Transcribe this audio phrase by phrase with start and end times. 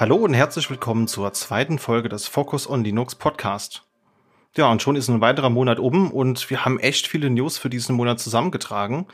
[0.00, 3.84] Hallo und herzlich willkommen zur zweiten Folge des Focus on Linux Podcast.
[4.56, 7.68] Ja, und schon ist ein weiterer Monat um und wir haben echt viele News für
[7.68, 9.08] diesen Monat zusammengetragen.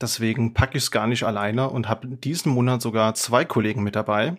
[0.00, 3.96] Deswegen packe ich es gar nicht alleine und habe diesen Monat sogar zwei Kollegen mit
[3.96, 4.36] dabei.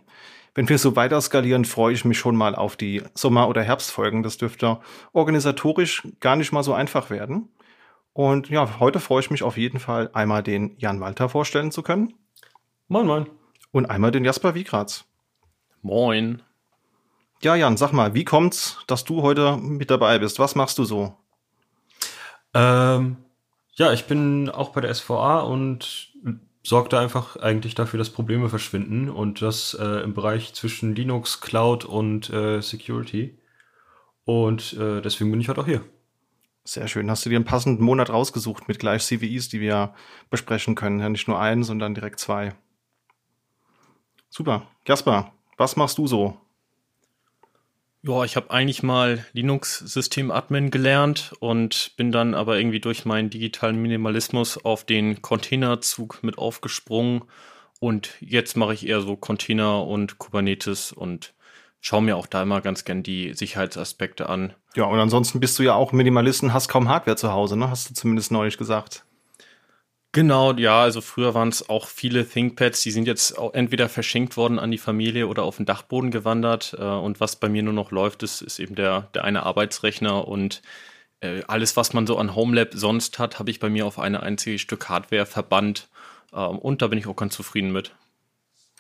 [0.56, 4.24] Wenn wir so weiter skalieren, freue ich mich schon mal auf die Sommer- oder Herbstfolgen.
[4.24, 4.80] Das dürfte
[5.12, 7.50] organisatorisch gar nicht mal so einfach werden.
[8.14, 11.84] Und ja, heute freue ich mich auf jeden Fall, einmal den Jan Walter vorstellen zu
[11.84, 12.14] können.
[12.88, 13.30] Moin, moin.
[13.72, 15.09] Und einmal den Jasper Wiegratz.
[15.82, 16.42] Moin.
[17.42, 20.40] Ja, Jan, sag mal, wie kommt's, dass du heute mit dabei bist?
[20.40, 21.16] Was machst du so?
[22.54, 23.18] Ähm,
[23.74, 26.10] ja, ich bin auch bei der SVA und
[26.64, 31.40] sorge da einfach eigentlich dafür, dass Probleme verschwinden und das äh, im Bereich zwischen Linux,
[31.40, 33.40] Cloud und äh, Security.
[34.26, 35.84] Und äh, deswegen bin ich heute auch hier.
[36.66, 37.10] Sehr schön.
[37.10, 39.96] Hast du dir einen passenden Monat rausgesucht mit gleich CVEs, die wir
[40.30, 41.00] besprechen können?
[41.00, 42.54] Ja, nicht nur einen, sondern direkt zwei.
[44.30, 44.68] Super.
[44.86, 46.38] Jasper, was machst du so?
[48.02, 53.82] Ja, ich habe eigentlich mal Linux-System-Admin gelernt und bin dann aber irgendwie durch meinen digitalen
[53.82, 57.24] Minimalismus auf den Containerzug mit aufgesprungen.
[57.82, 61.34] Und jetzt mache ich eher so Container und Kubernetes und
[61.82, 64.54] schaue mir auch da immer ganz gern die Sicherheitsaspekte an.
[64.76, 67.70] Ja, und ansonsten bist du ja auch Minimalist und hast kaum Hardware zu Hause, ne?
[67.70, 69.06] Hast du zumindest neulich gesagt.
[70.12, 74.58] Genau, ja, also früher waren es auch viele ThinkPads, die sind jetzt entweder verschenkt worden
[74.58, 76.76] an die Familie oder auf den Dachboden gewandert.
[76.80, 80.28] Äh, und was bei mir nur noch läuft, ist, ist eben der, der eine Arbeitsrechner
[80.28, 80.64] und
[81.22, 84.24] äh, alles, was man so an HomeLab sonst hat, habe ich bei mir auf eine
[84.24, 85.90] einzige Stück Hardware verbannt.
[86.34, 87.94] Ähm, und da bin ich auch ganz zufrieden mit.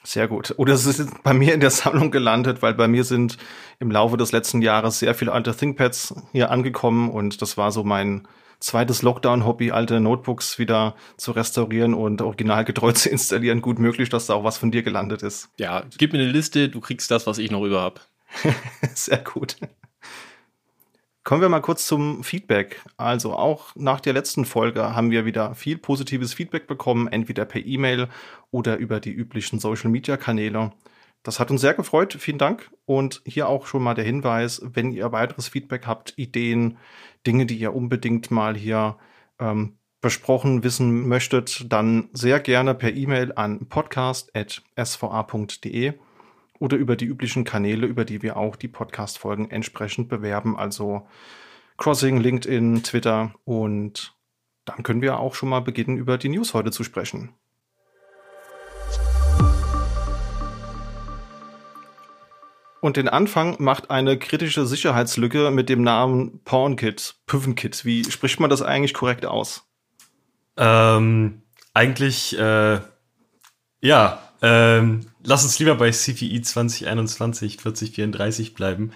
[0.03, 0.53] Sehr gut.
[0.57, 3.37] Oder es ist bei mir in der Sammlung gelandet, weil bei mir sind
[3.79, 7.83] im Laufe des letzten Jahres sehr viele alte ThinkPads hier angekommen und das war so
[7.83, 8.27] mein
[8.59, 13.61] zweites Lockdown-Hobby, alte Notebooks wieder zu restaurieren und originalgetreu zu installieren.
[13.61, 15.49] Gut möglich, dass da auch was von dir gelandet ist.
[15.57, 18.01] Ja, gib mir eine Liste, du kriegst das, was ich noch über hab.
[18.93, 19.57] Sehr gut.
[21.23, 22.81] Kommen wir mal kurz zum Feedback.
[22.97, 27.63] Also auch nach der letzten Folge haben wir wieder viel positives Feedback bekommen, entweder per
[27.63, 28.07] E-Mail
[28.51, 30.71] oder über die üblichen Social-Media-Kanäle.
[31.23, 32.15] Das hat uns sehr gefreut.
[32.19, 32.71] Vielen Dank.
[32.85, 36.77] Und hier auch schon mal der Hinweis, wenn ihr weiteres Feedback habt, Ideen,
[37.27, 38.97] Dinge, die ihr unbedingt mal hier
[39.39, 45.93] ähm, besprochen wissen möchtet, dann sehr gerne per E-Mail an podcast.sva.de
[46.59, 51.07] oder über die üblichen Kanäle, über die wir auch die Podcast-Folgen entsprechend bewerben, also
[51.77, 54.15] Crossing, LinkedIn, Twitter und
[54.65, 57.33] dann können wir auch schon mal beginnen, über die News heute zu sprechen.
[62.81, 67.83] Und den Anfang macht eine kritische Sicherheitslücke mit dem Namen PornKit, PythonKit.
[67.83, 69.63] Wie spricht man das eigentlich korrekt aus?
[70.55, 71.41] Ähm,
[71.73, 72.79] eigentlich, äh,
[73.81, 78.91] ja, ähm, lass uns lieber bei CVI 2021 4034 bleiben.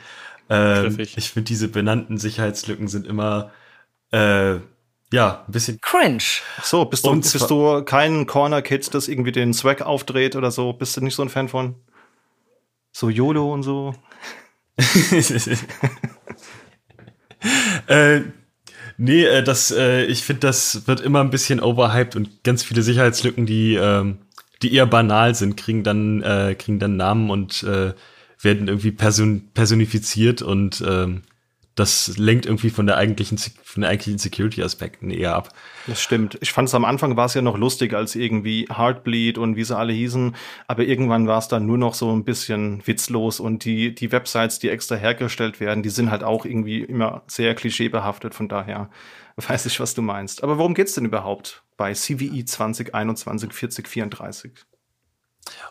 [0.49, 3.51] Ähm, ich finde, diese benannten Sicherheitslücken sind immer,
[4.11, 4.55] äh,
[5.11, 6.23] ja, ein bisschen cringe.
[6.57, 10.73] Ach so, bist du, bist du kein Corner-Kit, das irgendwie den Swag aufdreht oder so?
[10.73, 11.75] Bist du nicht so ein Fan von?
[12.93, 13.95] So YOLO und so.
[17.87, 18.21] äh,
[18.97, 22.83] nee, äh, das, äh, ich finde, das wird immer ein bisschen overhyped und ganz viele
[22.83, 24.19] Sicherheitslücken, die, ähm,
[24.61, 27.93] die eher banal sind, kriegen dann, äh, kriegen dann Namen und äh,
[28.39, 31.23] werden irgendwie person personifiziert und ähm,
[31.75, 35.49] das lenkt irgendwie von der eigentlichen, von der eigentlichen Security-Aspekten eher ab.
[35.87, 36.37] Das stimmt.
[36.41, 39.63] Ich fand es am Anfang war es ja noch lustig als irgendwie Heartbleed und wie
[39.63, 40.35] sie alle hießen,
[40.67, 44.59] aber irgendwann war es dann nur noch so ein bisschen witzlos und die, die Websites,
[44.59, 48.89] die extra hergestellt werden, die sind halt auch irgendwie immer sehr klischeebehaftet, von daher
[49.37, 50.43] weiß ich, was du meinst.
[50.43, 54.51] Aber worum geht's denn überhaupt bei CVE 2021 4034?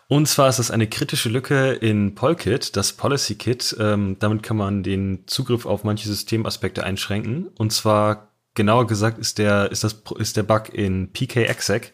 [0.07, 3.75] Und zwar ist es eine kritische Lücke in Polkit, das Policy Kit.
[3.79, 7.47] Ähm, damit kann man den Zugriff auf manche Systemaspekte einschränken.
[7.57, 11.91] Und zwar genauer gesagt ist der ist das ist der Bug in PKExec.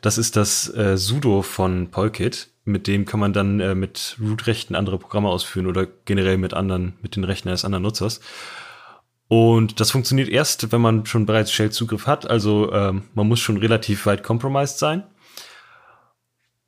[0.00, 2.48] Das ist das äh, Sudo von Polkit.
[2.64, 6.94] Mit dem kann man dann äh, mit Root-Rechten andere Programme ausführen oder generell mit anderen
[7.00, 8.20] mit den Rechten eines anderen Nutzers.
[9.28, 12.28] Und das funktioniert erst, wenn man schon bereits Shell-Zugriff hat.
[12.28, 15.04] Also ähm, man muss schon relativ weit compromised sein.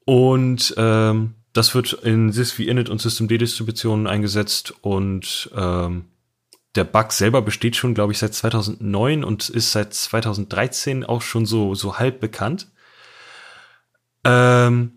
[0.05, 6.07] Und ähm, das wird in sys init und systemd-Distributionen eingesetzt und ähm,
[6.75, 11.47] der Bug selber besteht schon, glaube ich, seit 2009 und ist seit 2013 auch schon
[11.47, 12.69] so, so halb bekannt.
[14.25, 14.93] Ähm,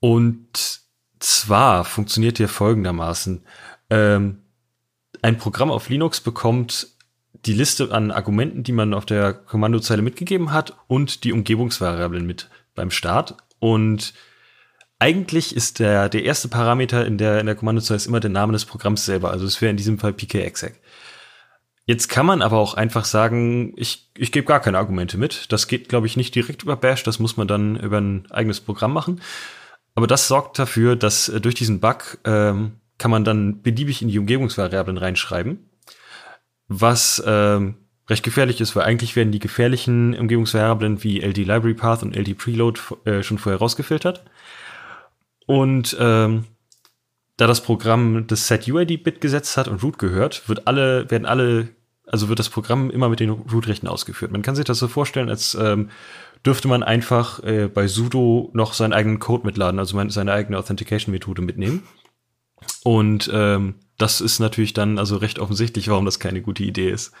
[0.00, 0.80] und
[1.20, 3.42] zwar funktioniert hier folgendermaßen.
[3.90, 4.42] Ähm,
[5.22, 6.88] ein Programm auf Linux bekommt
[7.44, 12.50] die Liste an Argumenten, die man auf der Kommandozeile mitgegeben hat und die Umgebungsvariablen mit
[12.76, 13.36] beim Start.
[13.58, 14.14] Und
[14.98, 18.64] eigentlich ist der, der erste Parameter in der, in der Kommandozeile immer der Name des
[18.64, 19.30] Programms selber.
[19.30, 20.80] Also es wäre in diesem Fall pkexec.
[21.84, 25.52] Jetzt kann man aber auch einfach sagen, ich, ich gebe gar keine Argumente mit.
[25.52, 27.04] Das geht, glaube ich, nicht direkt über Bash.
[27.04, 29.20] Das muss man dann über ein eigenes Programm machen.
[29.94, 34.08] Aber das sorgt dafür, dass äh, durch diesen Bug ähm, kann man dann beliebig in
[34.08, 35.70] die Umgebungsvariablen reinschreiben.
[36.66, 37.76] Was ähm,
[38.08, 42.38] recht gefährlich ist, weil eigentlich werden die gefährlichen Umgebungsvariablen wie LD Library Path und LD
[42.38, 44.24] Preload äh, schon vorher rausgefiltert.
[45.46, 46.44] Und ähm,
[47.36, 51.68] da das Programm das SetUID-Bit gesetzt hat und root gehört, wird alle, werden alle,
[52.06, 54.32] also wird das Programm immer mit den Root-Rechten ausgeführt.
[54.32, 55.90] Man kann sich das so vorstellen, als ähm,
[56.44, 61.42] dürfte man einfach äh, bei sudo noch seinen eigenen Code mitladen, also seine eigene Authentication-Methode
[61.42, 61.82] mitnehmen.
[62.84, 67.12] Und ähm, das ist natürlich dann also recht offensichtlich, warum das keine gute Idee ist.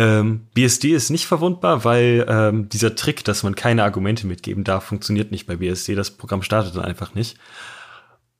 [0.00, 4.84] Ähm, BSD ist nicht verwundbar, weil ähm, dieser Trick, dass man keine Argumente mitgeben darf,
[4.84, 5.94] funktioniert nicht bei BSD.
[5.94, 7.36] Das Programm startet dann einfach nicht.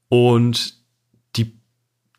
[0.08, 0.82] Und
[1.36, 1.60] die,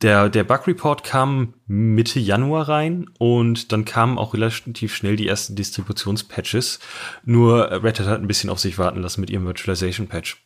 [0.03, 5.27] der, der Bug Report kam Mitte Januar rein und dann kamen auch relativ schnell die
[5.27, 6.79] ersten Distributionspatches.
[7.25, 10.45] Nur Red Hat hat ein bisschen auf sich warten lassen mit ihrem Virtualization Patch.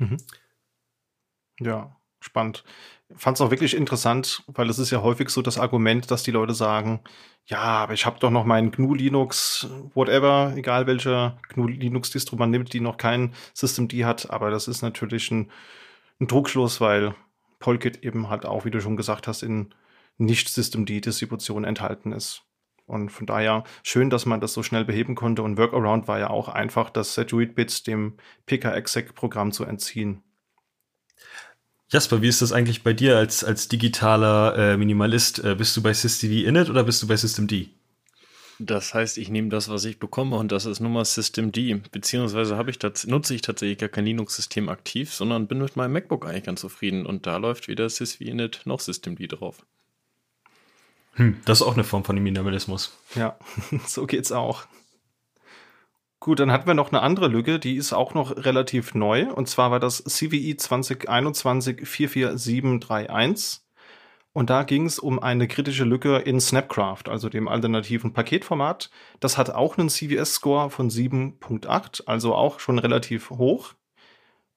[0.00, 0.16] Mhm.
[1.60, 2.64] Ja, spannend
[3.16, 6.30] fand es auch wirklich interessant, weil es ist ja häufig so das Argument, dass die
[6.30, 7.00] Leute sagen,
[7.46, 12.36] ja, aber ich habe doch noch meinen GNU Linux, whatever, egal welcher GNU Linux Distro
[12.36, 15.50] man nimmt, die noch kein Systemd hat, aber das ist natürlich ein,
[16.20, 17.14] ein Druckschluss, weil
[17.58, 19.74] Polkit eben halt auch, wie du schon gesagt hast, in
[20.16, 22.42] nicht Systemd Distribution enthalten ist.
[22.86, 25.42] Und von daher schön, dass man das so schnell beheben konnte.
[25.42, 30.22] Und Workaround war ja auch einfach, das Setuid-Bit dem PKExec-Programm zu entziehen.
[31.94, 35.44] Jasper, wie ist das eigentlich bei dir als, als digitaler äh, Minimalist?
[35.44, 37.68] Äh, bist du bei SysTV Init oder bist du bei Systemd?
[38.58, 41.56] Das heißt, ich nehme das, was ich bekomme, und das ist nun mal Systemd.
[41.92, 46.26] Beziehungsweise habe ich nutze ich tatsächlich gar kein Linux-System aktiv, sondern bin mit meinem MacBook
[46.26, 47.06] eigentlich ganz zufrieden.
[47.06, 49.64] Und da läuft weder SysVinit noch Systemd drauf.
[51.12, 52.98] Hm, das ist auch eine Form von Minimalismus.
[53.14, 53.38] Ja,
[53.86, 54.66] so geht's auch.
[56.24, 59.30] Gut, dann hatten wir noch eine andere Lücke, die ist auch noch relativ neu.
[59.30, 63.60] Und zwar war das CVI 2021 44731.
[64.32, 68.88] Und da ging es um eine kritische Lücke in Snapcraft, also dem alternativen Paketformat.
[69.20, 73.74] Das hat auch einen CVS-Score von 7.8, also auch schon relativ hoch.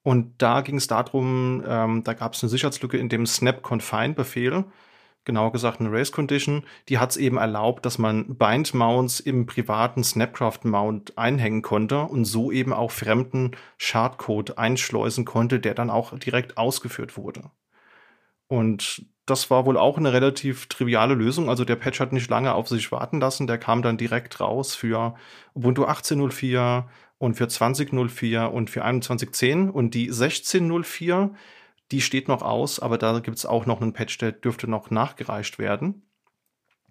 [0.04, 4.64] Und da ging es darum, ähm, da gab es eine Sicherheitslücke in dem Snap-Confine-Befehl
[5.28, 9.46] genauer gesagt eine Race Condition, die hat es eben erlaubt, dass man Bind Mounts im
[9.46, 15.92] privaten Snapcraft Mount einhängen konnte und so eben auch fremden Schadcode einschleusen konnte, der dann
[15.92, 17.52] auch direkt ausgeführt wurde.
[18.48, 21.50] Und das war wohl auch eine relativ triviale Lösung.
[21.50, 23.46] Also der Patch hat nicht lange auf sich warten lassen.
[23.46, 25.16] Der kam dann direkt raus für
[25.54, 26.86] Ubuntu 18.04
[27.18, 31.32] und für 20.04 und für 21.10 und die 16.04
[31.92, 34.92] die steht noch aus, aber da gibt es auch noch einen Patch, der dürfte noch
[34.92, 36.04] nachgereicht werden.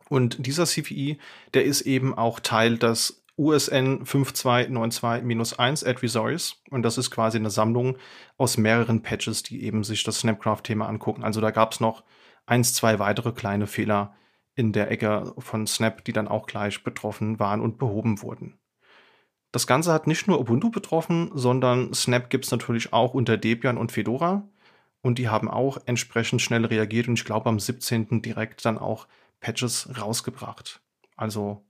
[0.08, 1.18] Und dieser CVI,
[1.54, 6.62] der ist eben auch Teil des USN 5292-1 Adversaries.
[6.70, 7.98] Und das ist quasi eine Sammlung
[8.38, 11.24] aus mehreren Patches, die eben sich das Snapcraft-Thema angucken.
[11.24, 12.04] Also da gab es noch
[12.46, 14.14] eins, zwei weitere kleine Fehler
[14.54, 18.58] in der Ecke von Snap, die dann auch gleich betroffen waren und behoben wurden.
[19.52, 23.76] Das Ganze hat nicht nur Ubuntu betroffen, sondern Snap gibt es natürlich auch unter Debian
[23.76, 24.48] und Fedora.
[25.06, 28.22] Und die haben auch entsprechend schnell reagiert und ich glaube am 17.
[28.22, 29.06] direkt dann auch
[29.38, 30.80] Patches rausgebracht.
[31.16, 31.64] Also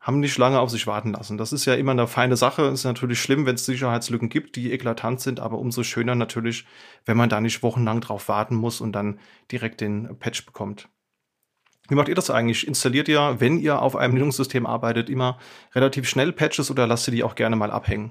[0.00, 1.38] haben nicht lange auf sich warten lassen.
[1.38, 2.62] Das ist ja immer eine feine Sache.
[2.62, 6.66] Ist natürlich schlimm, wenn es Sicherheitslücken gibt, die eklatant sind, aber umso schöner natürlich,
[7.04, 9.20] wenn man da nicht wochenlang drauf warten muss und dann
[9.52, 10.88] direkt den Patch bekommt.
[11.88, 12.66] Wie macht ihr das eigentlich?
[12.66, 15.38] Installiert ihr, wenn ihr auf einem Linux-System arbeitet, immer
[15.72, 18.10] relativ schnell Patches oder lasst ihr die auch gerne mal abhängen?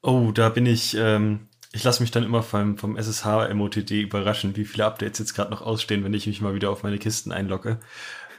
[0.00, 4.66] Oh, da bin ich ähm, ich lasse mich dann immer vom, vom SSH-MOTD überraschen, wie
[4.66, 7.80] viele Updates jetzt gerade noch ausstehen, wenn ich mich mal wieder auf meine Kisten einlogge.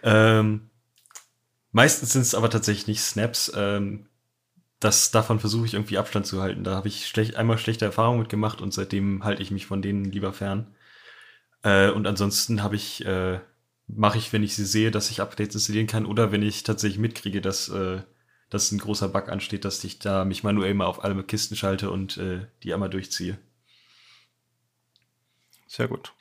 [0.04, 0.70] Ähm,
[1.72, 3.52] meistens sind es aber tatsächlich nicht Snaps.
[3.56, 4.08] Ähm,
[4.80, 6.64] das, davon versuche ich irgendwie Abstand zu halten.
[6.64, 10.06] Da habe ich schlecht, einmal schlechte Erfahrungen mitgemacht und seitdem halte ich mich von denen
[10.06, 10.76] lieber fern.
[11.64, 13.40] Äh, und ansonsten habe ich, äh,
[13.88, 17.00] mache ich, wenn ich sie sehe, dass ich Updates installieren kann oder wenn ich tatsächlich
[17.00, 18.02] mitkriege, dass äh,
[18.54, 21.90] dass ein großer Bug ansteht, dass ich da mich manuell mal auf alle Kisten schalte
[21.90, 23.40] und äh, die einmal durchziehe.
[25.68, 26.14] Sehr gut.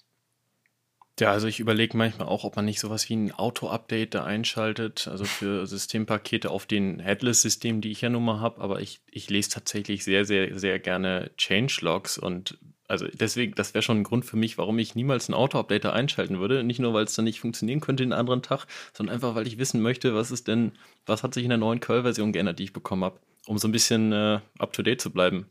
[1.21, 5.09] Ja, also ich überlege manchmal auch, ob man nicht sowas wie ein Auto-Update da einschaltet,
[5.09, 9.29] also für Systempakete auf den Headless-Systemen, die ich ja nun mal habe, aber ich, ich
[9.29, 12.59] lese tatsächlich sehr, sehr, sehr gerne Changelogs und
[12.93, 16.41] also deswegen, das wäre schon ein Grund für mich, warum ich niemals einen Auto-Updater einschalten
[16.41, 16.63] würde.
[16.63, 19.57] Nicht nur, weil es dann nicht funktionieren könnte den anderen Tag, sondern einfach, weil ich
[19.57, 20.73] wissen möchte, was ist denn,
[21.07, 23.73] was hat sich in der neuen Curl-Version geändert, die ich bekommen habe, um so ein
[23.73, 25.47] bisschen äh, up-to-date zu bleiben.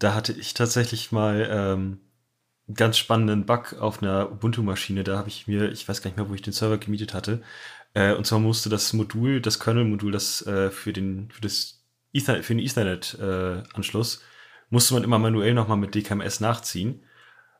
[0.00, 2.00] da hatte ich tatsächlich mal ähm,
[2.66, 5.04] einen ganz spannenden Bug auf einer Ubuntu-Maschine.
[5.04, 7.40] Da habe ich mir, ich weiß gar nicht mehr, wo ich den Server gemietet hatte.
[7.94, 12.44] Äh, und zwar musste das Modul, das Kernel-Modul, das äh, für den, für das Ethernet,
[12.44, 14.20] für den Ethernet-Anschluss, äh,
[14.70, 17.02] musste man immer manuell nochmal mit DKMS nachziehen.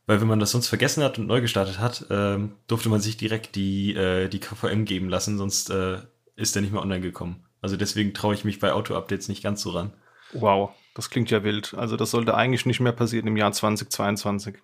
[0.07, 3.17] Weil wenn man das sonst vergessen hat und neu gestartet hat, ähm, durfte man sich
[3.17, 5.99] direkt die, äh, die KVM geben lassen, sonst äh,
[6.35, 7.45] ist der nicht mehr online gekommen.
[7.61, 9.93] Also deswegen traue ich mich bei Auto-Updates nicht ganz so ran.
[10.33, 11.75] Wow, das klingt ja wild.
[11.75, 14.57] Also das sollte eigentlich nicht mehr passieren im Jahr 2022.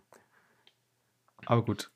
[1.45, 1.91] Aber gut.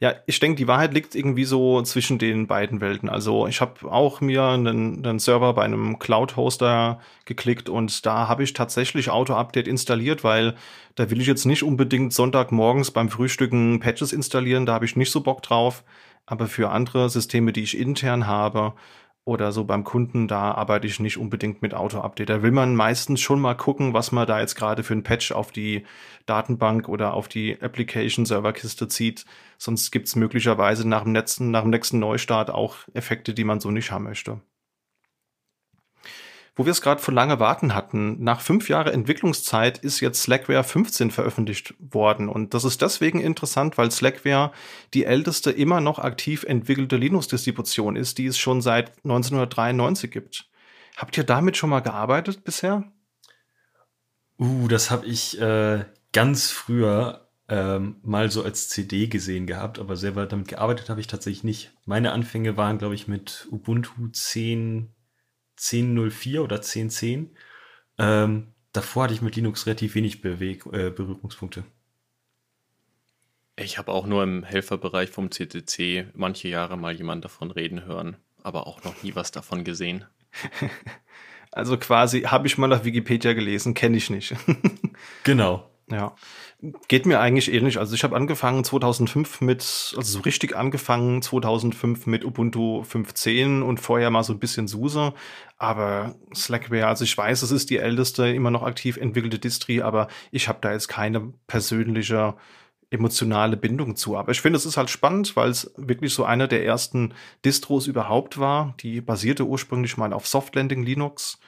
[0.00, 3.08] Ja, ich denke, die Wahrheit liegt irgendwie so zwischen den beiden Welten.
[3.08, 8.44] Also ich habe auch mir einen, einen, Server bei einem Cloud-Hoster geklickt und da habe
[8.44, 10.54] ich tatsächlich Auto-Update installiert, weil
[10.94, 15.10] da will ich jetzt nicht unbedingt Sonntagmorgens beim Frühstücken Patches installieren, da habe ich nicht
[15.10, 15.82] so Bock drauf.
[16.26, 18.74] Aber für andere Systeme, die ich intern habe,
[19.28, 22.30] oder so beim Kunden, da arbeite ich nicht unbedingt mit Auto-Update.
[22.30, 25.32] Da will man meistens schon mal gucken, was man da jetzt gerade für ein Patch
[25.32, 25.84] auf die
[26.24, 29.26] Datenbank oder auf die Application-Serverkiste zieht.
[29.58, 33.60] Sonst gibt es möglicherweise nach dem, letzten, nach dem nächsten Neustart auch Effekte, die man
[33.60, 34.40] so nicht haben möchte
[36.58, 38.22] wo wir es gerade von lange warten hatten.
[38.22, 42.28] Nach fünf Jahren Entwicklungszeit ist jetzt Slackware 15 veröffentlicht worden.
[42.28, 44.50] Und das ist deswegen interessant, weil Slackware
[44.92, 50.48] die älteste immer noch aktiv entwickelte Linux-Distribution ist, die es schon seit 1993 gibt.
[50.96, 52.90] Habt ihr damit schon mal gearbeitet bisher?
[54.36, 59.96] Uh, das habe ich äh, ganz früher ähm, mal so als CD gesehen gehabt, aber
[59.96, 61.72] selber damit gearbeitet habe ich tatsächlich nicht.
[61.84, 64.92] Meine Anfänge waren, glaube ich, mit Ubuntu 10
[65.58, 67.28] 10.04 oder 10.10.
[67.98, 71.64] Ähm, davor hatte ich mit Linux relativ wenig Beweg äh, Berührungspunkte.
[73.56, 78.16] Ich habe auch nur im Helferbereich vom CCC manche Jahre mal jemand davon reden hören,
[78.42, 80.04] aber auch noch nie was davon gesehen.
[81.50, 84.34] Also quasi habe ich mal auf Wikipedia gelesen, kenne ich nicht.
[85.24, 85.70] genau.
[85.90, 86.14] Ja.
[86.88, 87.78] Geht mir eigentlich ähnlich.
[87.78, 93.78] Also ich habe angefangen 2005 mit, also so richtig angefangen 2005 mit Ubuntu 5.10 und
[93.78, 95.14] vorher mal so ein bisschen SUSE.
[95.56, 100.08] Aber Slackware, also ich weiß, es ist die älteste, immer noch aktiv entwickelte Distri, aber
[100.32, 102.34] ich habe da jetzt keine persönliche
[102.90, 104.16] emotionale Bindung zu.
[104.16, 107.86] Aber ich finde, es ist halt spannend, weil es wirklich so einer der ersten Distros
[107.86, 108.74] überhaupt war.
[108.80, 111.38] Die basierte ursprünglich mal auf Softlanding Linux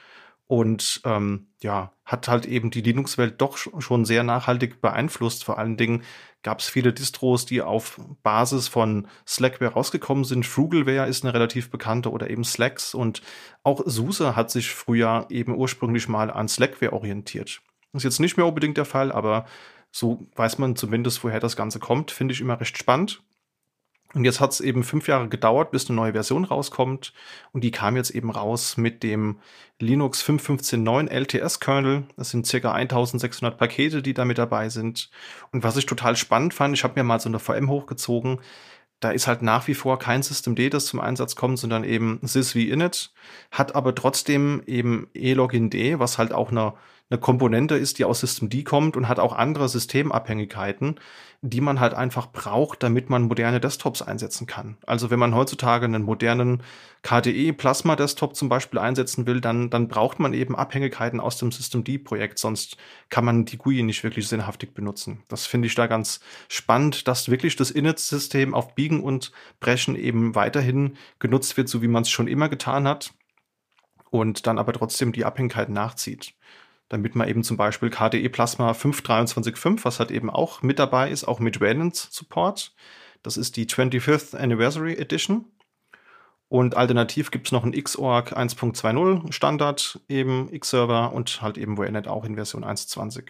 [0.51, 5.45] und ähm, ja, hat halt eben die Linux-Welt doch schon sehr nachhaltig beeinflusst.
[5.45, 6.03] Vor allen Dingen
[6.43, 10.45] gab es viele Distros, die auf Basis von Slackware rausgekommen sind.
[10.45, 13.21] Frugalware ist eine relativ bekannte oder eben Slacks und
[13.63, 17.61] auch SUSE hat sich früher eben ursprünglich mal an Slackware orientiert.
[17.93, 19.45] Ist jetzt nicht mehr unbedingt der Fall, aber
[19.89, 22.11] so weiß man zumindest, woher das Ganze kommt.
[22.11, 23.23] Finde ich immer recht spannend.
[24.13, 27.13] Und jetzt hat es eben fünf Jahre gedauert, bis eine neue Version rauskommt.
[27.53, 29.39] Und die kam jetzt eben raus mit dem
[29.79, 32.03] Linux 5.15.9 LTS-Kernel.
[32.17, 35.09] Das sind circa 1600 Pakete, die da mit dabei sind.
[35.51, 38.39] Und was ich total spannend fand, ich habe mir mal so eine VM hochgezogen.
[38.99, 42.55] Da ist halt nach wie vor kein Systemd, das zum Einsatz kommt, sondern eben sysv
[42.55, 43.11] init,
[43.49, 46.73] hat aber trotzdem eben elogin was halt auch eine
[47.11, 50.97] eine Komponente ist, die aus Systemd kommt und hat auch andere Systemabhängigkeiten,
[51.41, 54.77] die man halt einfach braucht, damit man moderne Desktops einsetzen kann.
[54.85, 56.63] Also wenn man heutzutage einen modernen
[57.01, 61.51] KDE Plasma Desktop zum Beispiel einsetzen will, dann, dann braucht man eben Abhängigkeiten aus dem
[61.51, 62.77] Systemd Projekt, sonst
[63.09, 65.23] kann man die GUI nicht wirklich sinnhaftig benutzen.
[65.27, 70.35] Das finde ich da ganz spannend, dass wirklich das Init-System auf Biegen und Brechen eben
[70.35, 73.13] weiterhin genutzt wird, so wie man es schon immer getan hat
[74.11, 76.35] und dann aber trotzdem die Abhängigkeiten nachzieht
[76.91, 81.23] damit man eben zum Beispiel KDE Plasma 5.23.5, was halt eben auch mit dabei ist,
[81.23, 82.73] auch mit Valence Support.
[83.23, 85.45] Das ist die 25th Anniversary Edition.
[86.49, 92.09] Und alternativ gibt es noch einen Xorg 1.20 Standard, eben X-Server und halt eben WNet
[92.09, 93.29] auch in Version 1.20.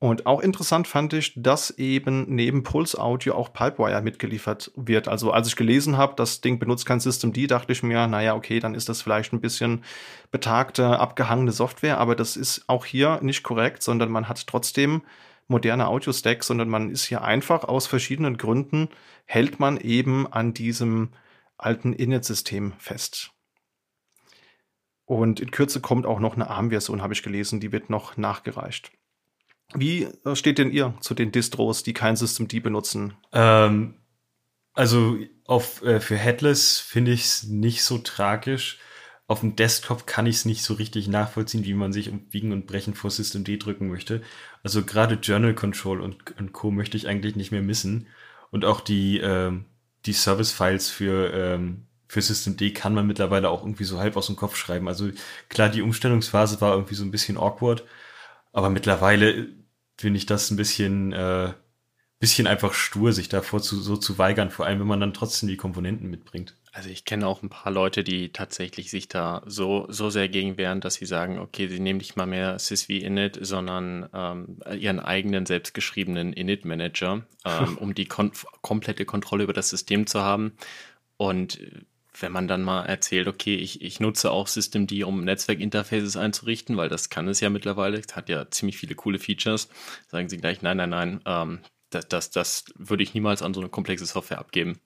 [0.00, 5.08] Und auch interessant fand ich, dass eben neben Pulse Audio auch Pipewire mitgeliefert wird.
[5.08, 8.36] Also als ich gelesen habe, das Ding benutzt kein System D, dachte ich mir, naja,
[8.36, 9.82] okay, dann ist das vielleicht ein bisschen
[10.30, 15.02] betagte, abgehangene Software, aber das ist auch hier nicht korrekt, sondern man hat trotzdem
[15.48, 18.90] moderne Audio-Stacks, sondern man ist hier einfach aus verschiedenen Gründen,
[19.24, 21.10] hält man eben an diesem
[21.56, 23.32] alten Init-System fest.
[25.06, 28.92] Und in Kürze kommt auch noch eine ARM-Version, habe ich gelesen, die wird noch nachgereicht.
[29.74, 33.14] Wie äh, steht denn ihr zu den Distros, die kein Systemd benutzen?
[33.32, 33.94] Ähm,
[34.74, 38.78] also auf, äh, für Headless finde ich es nicht so tragisch.
[39.26, 42.52] Auf dem Desktop kann ich es nicht so richtig nachvollziehen, wie man sich um Biegen
[42.52, 44.22] und Brechen vor Systemd drücken möchte.
[44.62, 46.70] Also gerade Journal Control und, und Co.
[46.70, 48.06] möchte ich eigentlich nicht mehr missen.
[48.50, 49.66] Und auch die, ähm,
[50.06, 54.36] die Service-Files für, ähm, für Systemd kann man mittlerweile auch irgendwie so halb aus dem
[54.36, 54.88] Kopf schreiben.
[54.88, 55.10] Also
[55.50, 57.84] klar, die Umstellungsphase war irgendwie so ein bisschen awkward,
[58.52, 59.48] aber mittlerweile
[59.98, 61.52] finde ich das ein bisschen, äh,
[62.20, 65.48] bisschen einfach stur, sich davor zu, so zu weigern, vor allem wenn man dann trotzdem
[65.48, 66.54] die Komponenten mitbringt.
[66.72, 70.56] Also ich kenne auch ein paar Leute, die tatsächlich sich da so, so sehr gegen
[70.56, 75.00] wehren, dass sie sagen, okay, sie nehmen nicht mal mehr sysv init, sondern ähm, ihren
[75.00, 80.52] eigenen selbstgeschriebenen init-Manager, ähm, um die kon komplette Kontrolle über das System zu haben.
[81.16, 81.58] Und
[82.20, 86.88] wenn man dann mal erzählt, okay, ich, ich nutze auch Systemd, um Netzwerkinterfaces einzurichten, weil
[86.88, 89.68] das kann es ja mittlerweile, es hat ja ziemlich viele coole Features,
[90.08, 91.60] sagen sie gleich, nein, nein, nein, ähm,
[91.90, 94.80] das, das, das würde ich niemals an so eine komplexe Software abgeben.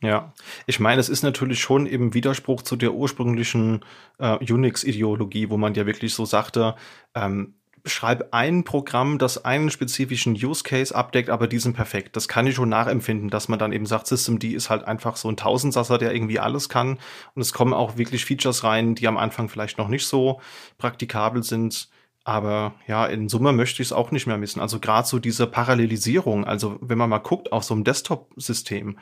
[0.00, 0.32] Ja,
[0.66, 3.84] ich meine, es ist natürlich schon im Widerspruch zu der ursprünglichen
[4.18, 6.76] äh, Unix-Ideologie, wo man ja wirklich so sagte,
[7.16, 7.57] ähm,
[7.92, 12.16] schreibe ein Programm, das einen spezifischen Use Case abdeckt, aber diesen perfekt.
[12.16, 15.16] Das kann ich schon nachempfinden, dass man dann eben sagt, System D ist halt einfach
[15.16, 16.98] so ein Tausendsasser, der irgendwie alles kann.
[17.34, 20.40] Und es kommen auch wirklich Features rein, die am Anfang vielleicht noch nicht so
[20.78, 21.88] praktikabel sind.
[22.24, 24.60] Aber ja, in Summe möchte ich es auch nicht mehr missen.
[24.60, 28.98] Also gerade so diese Parallelisierung, also wenn man mal guckt auf so einem Desktop-System,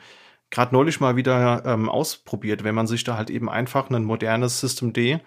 [0.49, 4.59] gerade neulich mal wieder ähm, ausprobiert, wenn man sich da halt eben einfach ein modernes
[4.59, 5.19] System D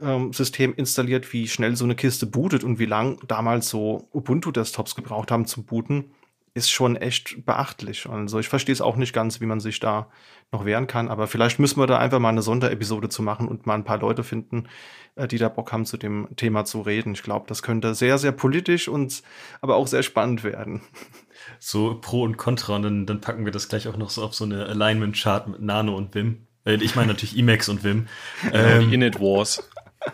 [0.00, 4.94] ähm, System installiert, wie schnell so eine Kiste bootet und wie lang damals so Ubuntu-Desktops
[4.94, 6.12] gebraucht haben zum Booten,
[6.54, 8.06] ist schon echt beachtlich.
[8.08, 10.08] Also ich verstehe es auch nicht ganz, wie man sich da
[10.52, 13.66] noch wehren kann, aber vielleicht müssen wir da einfach mal eine Sonderepisode zu machen und
[13.66, 14.68] mal ein paar Leute finden,
[15.16, 17.14] äh, die da Bock haben, zu dem Thema zu reden.
[17.14, 19.24] Ich glaube, das könnte sehr, sehr politisch und
[19.60, 20.82] aber auch sehr spannend werden.
[21.58, 24.32] So Pro und Contra und dann, dann packen wir das gleich auch noch so auf
[24.32, 26.46] so eine Alignment-Chart mit Nano und Wim.
[26.64, 28.06] Äh, ich meine natürlich Emacs und Wim.
[28.42, 29.62] Genau, ähm, die Init Wars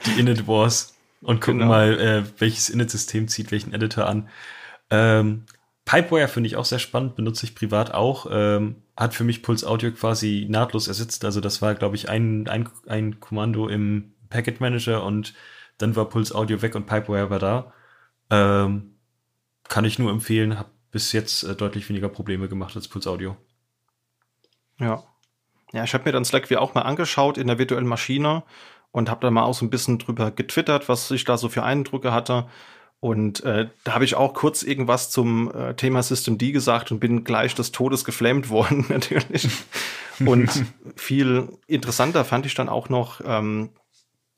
[0.06, 1.70] die Init Wars und gucken genau.
[1.70, 4.28] mal, äh, welches Init-System zieht welchen Editor an.
[4.90, 5.44] Ähm,
[5.84, 8.26] Pipewire finde ich auch sehr spannend, benutze ich privat auch.
[8.30, 11.24] Ähm, hat für mich Pulse Audio quasi nahtlos ersetzt.
[11.24, 15.34] Also das war, glaube ich, ein, ein, ein Kommando im Packet Manager und
[15.78, 17.72] dann war Pulse Audio weg und Pipewire war da.
[18.30, 18.94] Ähm,
[19.68, 23.36] kann ich nur empfehlen, habe bis jetzt äh, deutlich weniger Probleme gemacht als Pulse Audio.
[24.78, 25.02] Ja.
[25.72, 28.42] Ja, ich habe mir dann Slack wie auch mal angeschaut in der virtuellen Maschine
[28.92, 31.62] und habe da mal auch so ein bisschen drüber getwittert, was ich da so für
[31.62, 32.46] Eindrücke hatte.
[33.00, 37.00] Und äh, da habe ich auch kurz irgendwas zum äh, Thema System D gesagt und
[37.00, 39.48] bin gleich des Todes geflammt worden, natürlich.
[40.24, 40.50] Und
[40.96, 43.70] viel interessanter fand ich dann auch noch, ähm,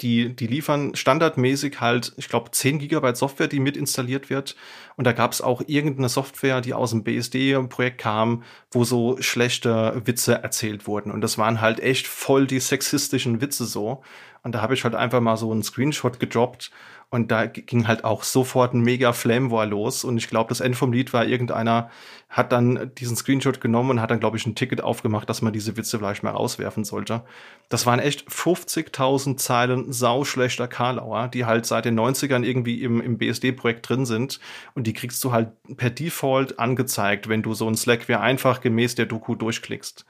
[0.03, 4.57] die, die liefern standardmäßig halt, ich glaube, 10 Gigabyte Software, die mit installiert wird.
[4.97, 10.03] Und da gab es auch irgendeine Software, die aus dem BSD-Projekt kam, wo so schlechte
[10.05, 11.11] Witze erzählt wurden.
[11.11, 14.03] Und das waren halt echt voll die sexistischen Witze so.
[14.43, 16.71] Und da habe ich halt einfach mal so einen Screenshot gedroppt
[17.13, 20.03] und da ging halt auch sofort ein mega Flame War los.
[20.03, 21.91] Und ich glaube, das Ende vom Lied war, irgendeiner
[22.31, 25.53] hat dann diesen Screenshot genommen und hat dann, glaube ich, ein Ticket aufgemacht, dass man
[25.53, 27.23] diese Witze vielleicht mal rauswerfen sollte.
[27.69, 33.19] Das waren echt 50.000 Zeilen sauschlechter Karlauer, die halt seit den 90ern irgendwie im, im
[33.19, 34.41] BSD-Projekt drin sind.
[34.75, 38.95] Und die kriegst du halt per Default angezeigt, wenn du so ein Slackware einfach gemäß
[38.95, 40.07] der Doku durchklickst.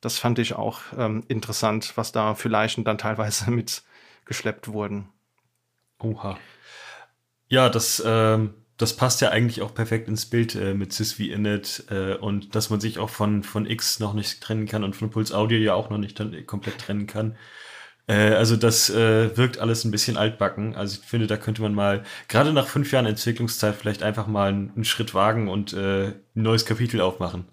[0.00, 3.84] Das fand ich auch ähm, interessant, was da für Leichen dann teilweise mit
[4.24, 5.10] geschleppt wurden.
[6.02, 6.38] Oha.
[7.48, 11.84] Ja, das, ähm, das passt ja eigentlich auch perfekt ins Bild äh, mit sysv init
[11.90, 15.10] äh, und dass man sich auch von, von X noch nicht trennen kann und von
[15.10, 17.36] Pulse Audio ja auch noch nicht komplett trennen kann.
[18.06, 20.74] Äh, also das äh, wirkt alles ein bisschen altbacken.
[20.74, 24.48] Also ich finde, da könnte man mal, gerade nach fünf Jahren Entwicklungszeit, vielleicht einfach mal
[24.48, 27.46] einen, einen Schritt wagen und äh, ein neues Kapitel aufmachen.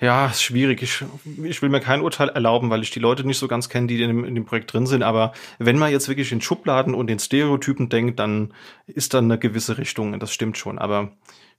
[0.00, 0.80] Ja, ist schwierig.
[0.82, 1.04] Ich,
[1.42, 4.00] ich will mir kein Urteil erlauben, weil ich die Leute nicht so ganz kenne, die
[4.00, 5.02] in dem, in dem Projekt drin sind.
[5.02, 8.54] Aber wenn man jetzt wirklich in Schubladen und in Stereotypen denkt, dann
[8.86, 10.18] ist da eine gewisse Richtung.
[10.20, 10.78] Das stimmt schon.
[10.78, 11.10] Aber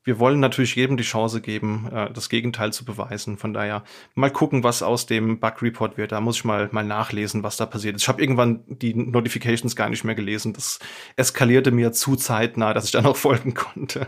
[0.06, 3.38] wir wollen natürlich jedem die Chance geben, äh, das Gegenteil zu beweisen.
[3.38, 3.84] Von daher
[4.16, 6.14] mal gucken, was aus dem Bug Report wird.
[6.14, 8.04] Da muss ich mal mal nachlesen, was da passiert ist.
[8.04, 10.54] Ich habe irgendwann die Notifications gar nicht mehr gelesen.
[10.54, 10.80] Das
[11.18, 14.08] eskalierte mir zu zeitnah, dass ich da noch folgen konnte.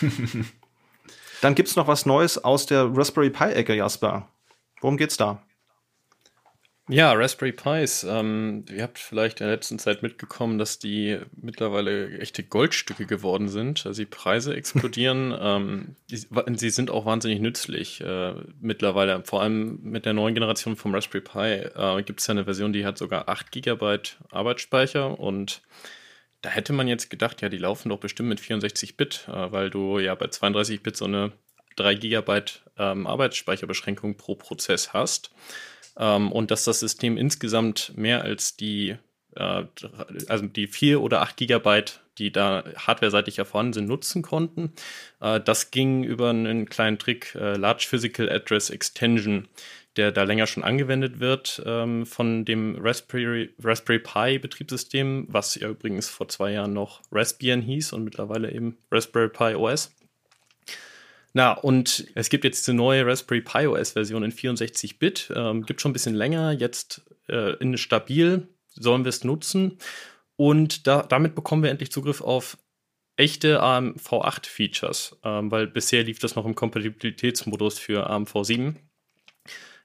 [1.44, 4.26] Dann gibt's noch was Neues aus der Raspberry Pi-Ecke, Jasper.
[4.80, 5.42] Worum geht's da?
[6.88, 8.02] Ja, Raspberry Pis.
[8.02, 13.50] Ähm, ihr habt vielleicht in der letzten Zeit mitgekommen, dass die mittlerweile echte Goldstücke geworden
[13.50, 13.84] sind.
[13.84, 15.36] Also die Preise explodieren.
[15.38, 16.26] ähm, die,
[16.56, 19.22] sie sind auch wahnsinnig nützlich äh, mittlerweile.
[19.24, 22.72] Vor allem mit der neuen Generation vom Raspberry Pi äh, gibt es ja eine Version,
[22.72, 23.98] die hat sogar 8 GB
[24.30, 25.60] Arbeitsspeicher und
[26.44, 29.98] da hätte man jetzt gedacht, ja, die laufen doch bestimmt mit 64-Bit, äh, weil du
[29.98, 31.32] ja bei 32-Bit so eine
[31.76, 32.42] 3 GB
[32.78, 35.30] ähm, Arbeitsspeicherbeschränkung pro Prozess hast.
[35.96, 38.96] Ähm, und dass das System insgesamt mehr als die,
[39.36, 39.64] äh,
[40.28, 41.84] also die 4 oder 8 GB
[42.18, 44.72] die da hardware-seitig ja vorhanden sind, nutzen konnten.
[45.20, 49.48] Äh, das ging über einen kleinen Trick, äh, Large Physical Address Extension,
[49.96, 55.68] der da länger schon angewendet wird ähm, von dem Raspberry, Raspberry Pi Betriebssystem, was ja
[55.68, 59.94] übrigens vor zwei Jahren noch Raspbian hieß und mittlerweile eben Raspberry Pi OS.
[61.32, 65.32] Na, und es gibt jetzt diese neue Raspberry Pi OS-Version in 64-Bit.
[65.34, 69.78] Ähm, gibt schon ein bisschen länger, jetzt äh, in stabil sollen wir es nutzen.
[70.36, 72.56] Und da, damit bekommen wir endlich Zugriff auf
[73.16, 78.76] echte ARM V8-Features, ähm, weil bisher lief das noch im Kompatibilitätsmodus für ARM V7.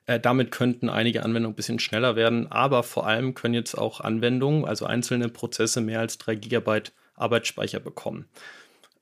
[0.10, 4.02] Äh, damit könnten einige Anwendungen ein bisschen schneller werden, aber vor allem können jetzt auch
[4.02, 6.82] Anwendungen, also einzelne Prozesse, mehr als 3 GB
[7.14, 8.28] Arbeitsspeicher bekommen.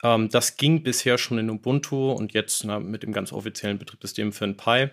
[0.02, 4.34] Ähm, das ging bisher schon in Ubuntu und jetzt na, mit dem ganz offiziellen Betriebssystem
[4.34, 4.90] für ein Pi.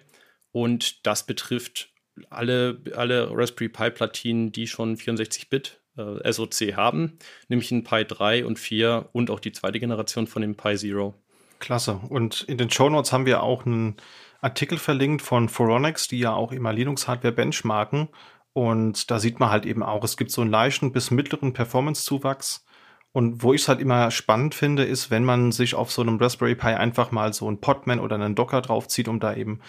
[0.54, 1.90] Und das betrifft
[2.30, 8.46] alle, alle Raspberry Pi Platinen, die schon 64-Bit äh, SoC haben, nämlich ein Pi 3
[8.46, 11.14] und 4 und auch die zweite Generation von dem Pi Zero.
[11.60, 12.00] Klasse.
[12.08, 13.98] Und in den Show Notes haben wir auch einen
[14.46, 18.10] Artikel verlinkt von Foronix, die ja auch immer Linux-Hardware benchmarken.
[18.54, 22.64] Und da sieht man halt eben auch, es gibt so einen leichten bis mittleren Performance-Zuwachs.
[23.12, 26.18] Und wo ich es halt immer spannend finde, ist, wenn man sich auf so einem
[26.18, 29.62] Raspberry Pi einfach mal so einen Podman oder einen Docker draufzieht, um da eben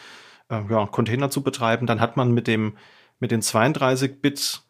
[0.51, 2.77] äh, ja, Container zu betreiben, dann hat man mit dem
[3.19, 4.62] mit den 32-Bit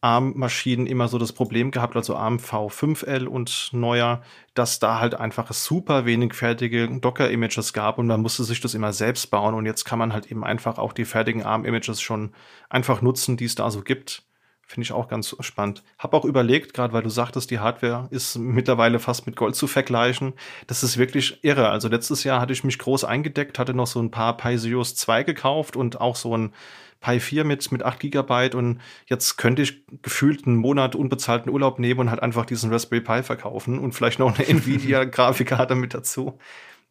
[0.00, 4.22] ARM-Maschinen immer so das Problem gehabt, also ARM V5L und neuer,
[4.54, 8.92] dass da halt einfach super wenig fertige Docker-Images gab und man musste sich das immer
[8.92, 12.32] selbst bauen und jetzt kann man halt eben einfach auch die fertigen ARM-Images schon
[12.68, 14.22] einfach nutzen, die es da so gibt.
[14.68, 15.82] Finde ich auch ganz spannend.
[15.98, 19.66] Hab auch überlegt, gerade weil du sagtest, die Hardware ist mittlerweile fast mit Gold zu
[19.66, 20.34] vergleichen.
[20.66, 21.70] Das ist wirklich irre.
[21.70, 24.94] Also letztes Jahr hatte ich mich groß eingedeckt, hatte noch so ein paar Pi Zeros
[24.94, 26.52] 2 gekauft und auch so ein
[27.00, 31.78] Pi 4 mit, mit 8 Gigabyte und jetzt könnte ich gefühlt einen Monat unbezahlten Urlaub
[31.78, 36.38] nehmen und halt einfach diesen Raspberry Pi verkaufen und vielleicht noch eine Nvidia-Grafikkarte mit dazu.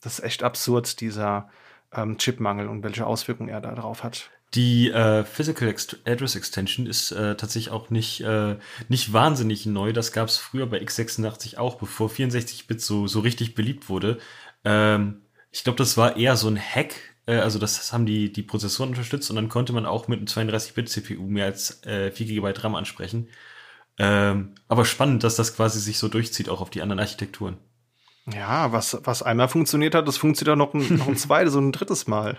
[0.01, 1.49] Das ist echt absurd, dieser
[1.93, 4.29] ähm, Chipmangel und welche Auswirkungen er da drauf hat.
[4.53, 8.55] Die äh, Physical Ext Address Extension ist äh, tatsächlich auch nicht, äh,
[8.87, 9.91] nicht wahnsinnig neu.
[9.91, 14.19] Das gab es früher bei x86 auch, bevor 64-Bit so, so richtig beliebt wurde.
[14.63, 16.95] Ähm, ich glaube, das war eher so ein Hack.
[17.27, 20.49] Äh, also das haben die, die Prozessoren unterstützt und dann konnte man auch mit einem
[20.49, 23.27] 32-Bit-CPU mehr als äh, 4 GB RAM ansprechen.
[23.99, 27.57] Ähm, aber spannend, dass das quasi sich so durchzieht, auch auf die anderen Architekturen.
[28.31, 31.69] Ja, was, was einmal funktioniert hat, das funktioniert auch noch ein, noch ein zweites und
[31.69, 32.37] ein drittes Mal.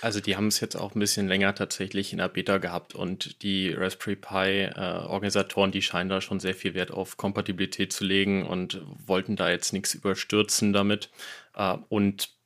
[0.00, 3.42] Also die haben es jetzt auch ein bisschen länger tatsächlich in der Beta gehabt und
[3.42, 8.04] die Raspberry Pi äh, Organisatoren, die scheinen da schon sehr viel Wert auf Kompatibilität zu
[8.04, 11.10] legen und wollten da jetzt nichts überstürzen damit.
[11.54, 12.37] Äh, und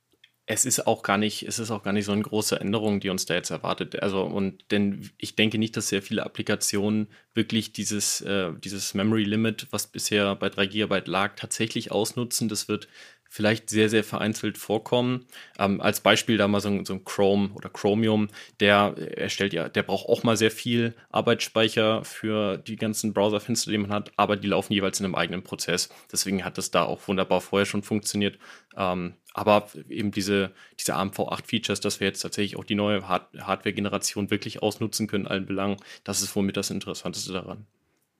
[0.45, 3.09] es ist auch gar nicht, es ist auch gar nicht so eine große Änderung, die
[3.09, 4.01] uns da jetzt erwartet.
[4.01, 9.23] Also, und denn ich denke nicht, dass sehr viele Applikationen wirklich dieses, äh, dieses Memory
[9.23, 12.49] Limit, was bisher bei 3 GB lag, tatsächlich ausnutzen.
[12.49, 12.89] Das wird
[13.33, 15.25] vielleicht sehr, sehr vereinzelt vorkommen.
[15.57, 18.27] Ähm, als Beispiel da mal so ein, so ein, Chrome oder Chromium,
[18.59, 23.79] der erstellt ja, der braucht auch mal sehr viel Arbeitsspeicher für die ganzen Browserfenster, die
[23.79, 25.89] man hat, aber die laufen jeweils in einem eigenen Prozess.
[26.11, 28.37] Deswegen hat das da auch wunderbar vorher schon funktioniert.
[28.77, 34.29] Ähm, aber eben diese, diese ARM-V8-Features, dass wir jetzt tatsächlich auch die neue Hard Hardware-Generation
[34.29, 37.65] wirklich ausnutzen können, allen Belangen, das ist womit das Interessanteste daran.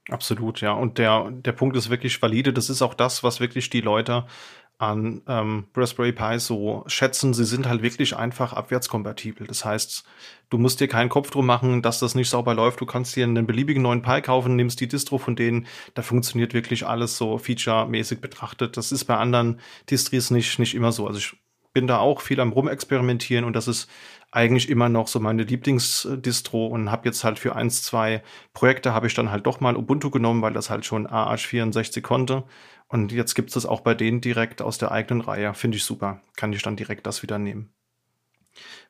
[0.10, 0.74] Absolut, ja.
[0.74, 2.52] Und der, der Punkt ist wirklich valide.
[2.52, 4.26] Das ist auch das, was wirklich die Leute
[4.84, 9.48] an ähm, Raspberry Pi so schätzen, sie sind halt wirklich einfach abwärtskompatibel.
[9.48, 10.04] Das heißt,
[10.50, 12.82] du musst dir keinen Kopf drum machen, dass das nicht sauber läuft.
[12.82, 16.54] Du kannst dir einen beliebigen neuen Pi kaufen, nimmst die Distro von denen, da funktioniert
[16.54, 18.78] wirklich alles so featuremäßig betrachtet.
[18.78, 21.08] Das ist bei anderen Distris nicht, nicht immer so.
[21.08, 21.36] Also ich
[21.74, 23.90] bin da auch viel am rumexperimentieren und das ist
[24.32, 29.08] eigentlich immer noch so meine Lieblingsdistro und habe jetzt halt für eins, zwei Projekte habe
[29.08, 32.44] ich dann halt doch mal Ubuntu genommen, weil das halt schon AH64 konnte.
[32.94, 35.56] Und jetzt gibt es das auch bei denen direkt aus der eigenen Reihe.
[35.56, 36.22] Finde ich super.
[36.36, 37.74] Kann ich dann direkt das wieder nehmen.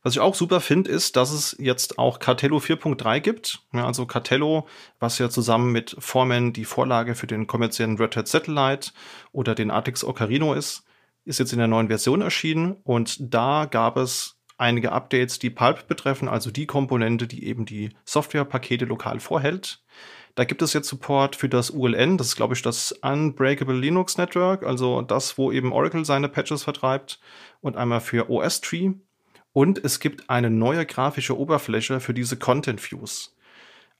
[0.01, 3.61] Was ich auch super finde, ist, dass es jetzt auch Cartello 4.3 gibt.
[3.71, 4.67] Ja, also Cartello,
[4.99, 8.91] was ja zusammen mit Foreman die Vorlage für den kommerziellen Red Hat Satellite
[9.31, 10.83] oder den Artix Ocarino ist,
[11.23, 12.75] ist jetzt in der neuen Version erschienen.
[12.83, 17.95] Und da gab es einige Updates, die Pulp betreffen, also die Komponente, die eben die
[18.03, 19.81] Softwarepakete lokal vorhält.
[20.35, 24.17] Da gibt es jetzt Support für das ULN, das ist, glaube ich, das Unbreakable Linux
[24.17, 27.19] Network, also das, wo eben Oracle seine Patches vertreibt,
[27.61, 28.91] und einmal für OS Tree.
[29.53, 33.35] Und es gibt eine neue grafische Oberfläche für diese Content Views.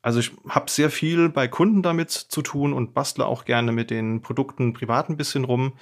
[0.02, 3.89] Also ich habe sehr viel bei Kunden damit zu tun und bastle auch gerne mit
[3.89, 5.74] den Produkten privat ein bisschen rum.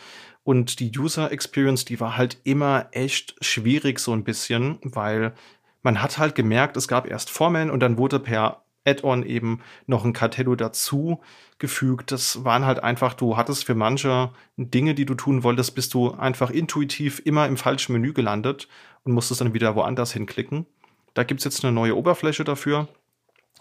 [0.43, 5.33] Und die User Experience, die war halt immer echt schwierig so ein bisschen, weil
[5.81, 10.05] man hat halt gemerkt, es gab erst Formeln und dann wurde per Add-on eben noch
[10.05, 11.21] ein Cartello dazu
[11.59, 12.11] gefügt.
[12.11, 16.11] Das waren halt einfach, du hattest für manche Dinge, die du tun wolltest, bist du
[16.11, 18.67] einfach intuitiv immer im falschen Menü gelandet
[19.03, 20.65] und musstest dann wieder woanders hinklicken.
[21.13, 22.87] Da gibt's jetzt eine neue Oberfläche dafür.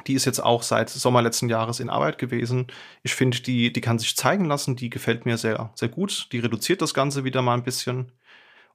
[0.07, 2.69] Die ist jetzt auch seit Sommer letzten Jahres in Arbeit gewesen.
[3.03, 4.77] Ich finde, die, die kann sich zeigen lassen.
[4.77, 6.29] Die gefällt mir sehr, sehr gut.
[6.33, 8.13] Die reduziert das Ganze wieder mal ein bisschen.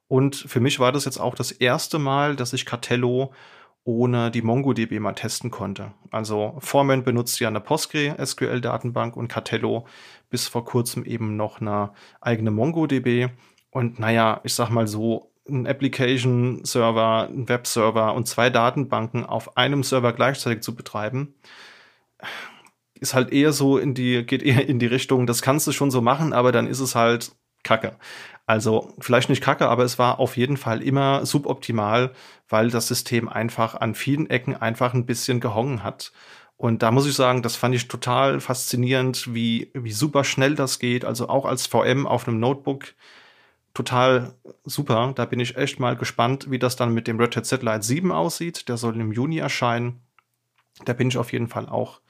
[0.08, 3.32] Und für mich war das jetzt auch das erste Mal, dass ich Cartello
[3.86, 5.92] ohne die MongoDB mal testen konnte.
[6.10, 9.86] Also Foreman benutzt ja eine PostgreSQL-Datenbank und Cartello
[10.28, 13.28] bis vor kurzem eben noch eine eigene MongoDB.
[13.70, 19.84] Und naja, ich sag mal so, ein Application-Server, ein Web-Server und zwei Datenbanken auf einem
[19.84, 21.34] Server gleichzeitig zu betreiben,
[22.94, 25.92] ist halt eher so in die, geht eher in die Richtung, das kannst du schon
[25.92, 27.30] so machen, aber dann ist es halt
[27.62, 27.96] Kacke.
[28.46, 32.12] Also vielleicht nicht kacke, aber es war auf jeden Fall immer suboptimal,
[32.48, 36.12] weil das System einfach an vielen Ecken einfach ein bisschen gehongen hat.
[36.56, 40.78] Und da muss ich sagen, das fand ich total faszinierend, wie, wie super schnell das
[40.78, 41.04] geht.
[41.04, 42.94] Also auch als VM auf einem Notebook
[43.74, 45.12] total super.
[45.14, 48.12] Da bin ich echt mal gespannt, wie das dann mit dem Red Hat Satellite 7
[48.12, 48.68] aussieht.
[48.68, 50.00] Der soll im Juni erscheinen.
[50.84, 52.00] Da bin ich auf jeden Fall auch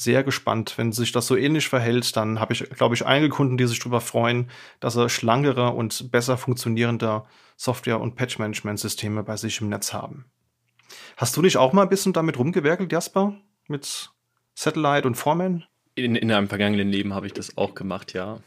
[0.00, 0.74] sehr gespannt.
[0.76, 3.80] Wenn sich das so ähnlich verhält, dann habe ich, glaube ich, einige Kunden, die sich
[3.80, 4.48] darüber freuen,
[4.80, 7.24] dass sie schlankere und besser funktionierende
[7.56, 10.26] Software- und Patch-Management-Systeme bei sich im Netz haben.
[11.16, 13.34] Hast du nicht auch mal ein bisschen damit rumgewerkelt, Jasper?
[13.66, 14.10] Mit
[14.54, 15.64] Satellite und Foreman?
[15.96, 18.38] In, in einem vergangenen Leben habe ich das auch gemacht, ja.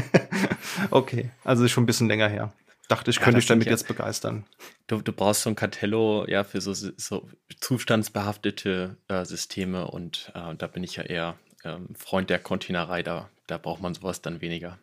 [0.92, 2.52] okay, also ist schon ein bisschen länger her
[2.88, 4.44] dachte, ich ja, könnte dich damit ja, jetzt begeistern.
[4.86, 7.28] Du, du brauchst so ein Cartello ja für so, so
[7.60, 13.28] zustandsbehaftete äh, Systeme und äh, da bin ich ja eher ähm, Freund der Containerei, da,
[13.46, 14.78] da braucht man sowas dann weniger.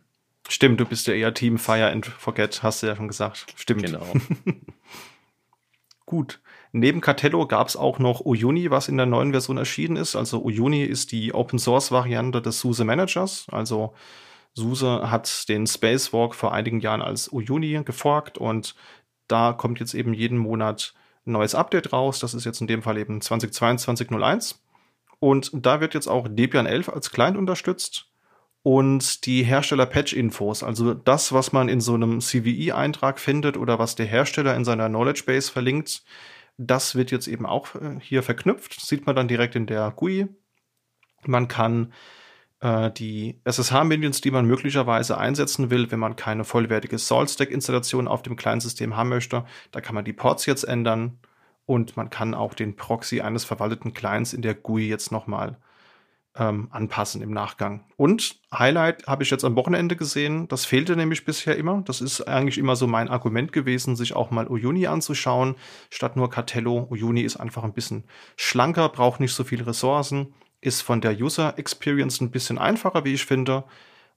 [0.48, 3.48] Stimmt, du bist ja eher Team Fire and Forget, hast du ja schon gesagt.
[3.56, 3.84] Stimmt.
[3.84, 4.06] Genau.
[6.06, 6.40] Gut.
[6.72, 10.16] Neben Cartello gab es auch noch Uyuni, was in der neuen Version erschienen ist.
[10.16, 13.48] Also Uyuni ist die Open Source Variante des SUSE Managers.
[13.50, 13.96] Also
[14.56, 18.76] SUSE hat den Spacewalk vor einigen Jahren als Uyuni geforkt und
[19.28, 20.94] da kommt jetzt eben jeden Monat
[21.26, 22.20] ein neues Update raus.
[22.20, 24.56] Das ist jetzt in dem Fall eben 2022.01.
[25.20, 28.08] Und da wird jetzt auch Debian 11 als Client unterstützt
[28.66, 34.08] und die Hersteller-Patch-Infos, also das, was man in so einem CVE-Eintrag findet oder was der
[34.08, 36.04] Hersteller in seiner Knowledge Base verlinkt,
[36.58, 38.82] das wird jetzt eben auch äh, hier verknüpft.
[38.82, 40.30] Sieht man dann direkt in der GUI.
[41.28, 41.94] Man kann
[42.62, 48.36] äh, die SSH-Minions, die man möglicherweise einsetzen will, wenn man keine vollwertige Salt-Stack-Installation auf dem
[48.36, 49.46] Client-System haben möchte.
[49.72, 51.20] Da kann man die Ports jetzt ändern
[51.66, 55.58] und man kann auch den Proxy eines verwalteten Clients in der GUI jetzt nochmal
[56.38, 57.86] ähm, anpassen im Nachgang.
[57.98, 61.82] Und Highlight habe ich jetzt am Wochenende gesehen, das fehlte nämlich bisher immer.
[61.86, 65.56] Das ist eigentlich immer so mein Argument gewesen, sich auch mal Uyuni anzuschauen,
[65.90, 66.88] statt nur Cartello.
[66.90, 68.04] Uyuni ist einfach ein bisschen
[68.36, 73.14] schlanker, braucht nicht so viele Ressourcen ist von der User Experience ein bisschen einfacher, wie
[73.14, 73.64] ich finde.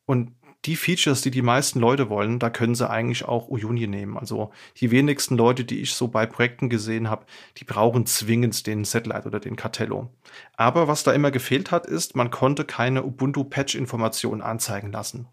[0.07, 0.33] Und
[0.65, 4.19] die Features, die die meisten Leute wollen, da können sie eigentlich auch Uyuni nehmen.
[4.19, 7.27] Also die wenigsten Leute, die ich so bei Projekten gesehen habe,
[7.59, 10.11] die brauchen zwingend den Satellite oder den Cartello.
[10.57, 15.29] Aber was da immer gefehlt hat, ist, man konnte keine Ubuntu-Patch-Informationen anzeigen lassen.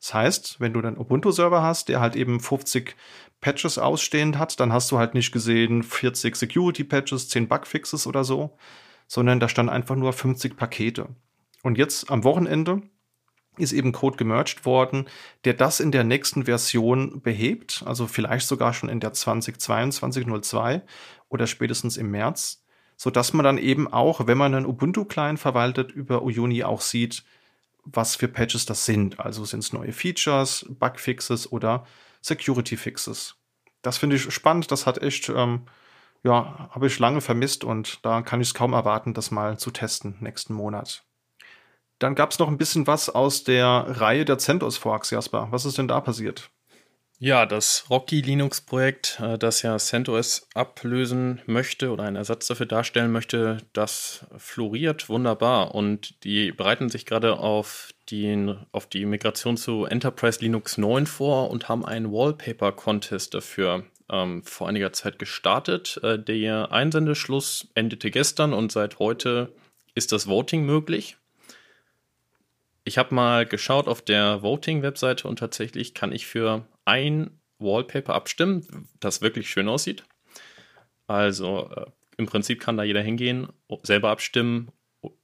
[0.00, 2.96] Das heißt, wenn du einen Ubuntu-Server hast, der halt eben 50
[3.42, 8.56] Patches ausstehend hat, dann hast du halt nicht gesehen 40 Security-Patches, 10 Bugfixes oder so,
[9.10, 11.08] sondern da stand einfach nur 50 Pakete.
[11.64, 12.80] Und jetzt am Wochenende
[13.56, 15.08] ist eben Code gemerged worden,
[15.44, 20.82] der das in der nächsten Version behebt, also vielleicht sogar schon in der 2022.02
[21.28, 22.62] oder spätestens im März,
[22.96, 27.24] so dass man dann eben auch, wenn man einen Ubuntu-Client verwaltet, über Uyuni auch sieht,
[27.82, 29.18] was für Patches das sind.
[29.18, 31.84] Also sind es neue Features, Bugfixes oder
[32.22, 33.34] Security Fixes.
[33.82, 34.70] Das finde ich spannend.
[34.70, 35.62] Das hat echt ähm,
[36.22, 39.70] ja, habe ich lange vermisst und da kann ich es kaum erwarten, das mal zu
[39.70, 41.04] testen nächsten Monat.
[41.98, 45.48] Dann gab es noch ein bisschen was aus der Reihe der CentOS Forks, Jasper.
[45.50, 46.50] Was ist denn da passiert?
[47.22, 52.64] Ja, das Rocky Linux Projekt, äh, das ja CentOS ablösen möchte oder einen Ersatz dafür
[52.64, 57.90] darstellen möchte, das floriert wunderbar und die bereiten sich gerade auf,
[58.72, 64.42] auf die Migration zu Enterprise Linux 9 vor und haben einen Wallpaper Contest dafür ähm,
[64.42, 66.00] vor einiger Zeit gestartet.
[66.02, 69.52] Äh, der Einsendeschluss endete gestern und seit heute
[69.94, 71.16] ist das Voting möglich.
[72.84, 78.88] Ich habe mal geschaut auf der Voting-Webseite und tatsächlich kann ich für ein Wallpaper abstimmen,
[79.00, 80.04] das wirklich schön aussieht.
[81.06, 83.48] Also äh, im Prinzip kann da jeder hingehen,
[83.82, 84.70] selber abstimmen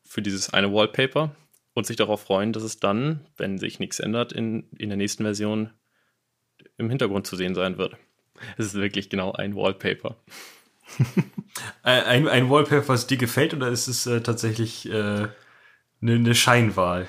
[0.05, 1.35] für dieses eine Wallpaper
[1.75, 5.25] und sich darauf freuen, dass es dann, wenn sich nichts ändert, in, in der nächsten
[5.25, 5.71] Version
[6.79, 7.97] im Hintergrund zu sehen sein wird.
[8.57, 10.17] Es ist wirklich genau ein Wallpaper.
[11.83, 15.33] ein, ein Wallpaper, was dir gefällt, oder ist es äh, tatsächlich äh, eine,
[16.01, 17.09] eine Scheinwahl?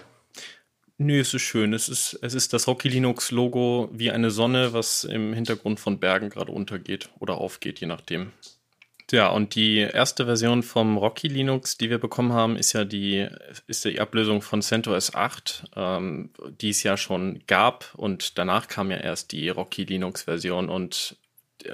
[1.00, 1.74] Nö, es ist schön.
[1.74, 6.00] Es ist, es ist das Rocky Linux Logo wie eine Sonne, was im Hintergrund von
[6.00, 8.32] Bergen gerade untergeht oder aufgeht, je nachdem.
[9.12, 13.28] Ja, und die erste Version vom Rocky Linux, die wir bekommen haben, ist ja die,
[13.66, 17.96] ist die Ablösung von CentOS 8, ähm, die es ja schon gab.
[17.96, 20.68] Und danach kam ja erst die Rocky Linux Version.
[20.70, 21.16] Und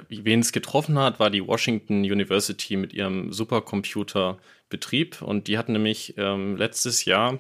[0.09, 5.23] wen es getroffen hat, war die Washington University mit ihrem Supercomputerbetrieb.
[5.23, 7.39] Und die hatten nämlich ähm, letztes Jahr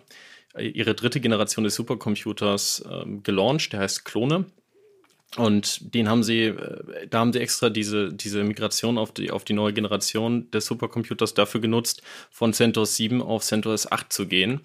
[0.57, 4.45] ihre dritte Generation des Supercomputers ähm, gelauncht, der heißt Klone.
[5.37, 9.43] Und den haben sie, äh, da haben sie extra diese, diese Migration auf die, auf
[9.43, 14.61] die neue Generation des Supercomputers dafür genutzt, von CentOS 7 auf CentOS 8 zu gehen.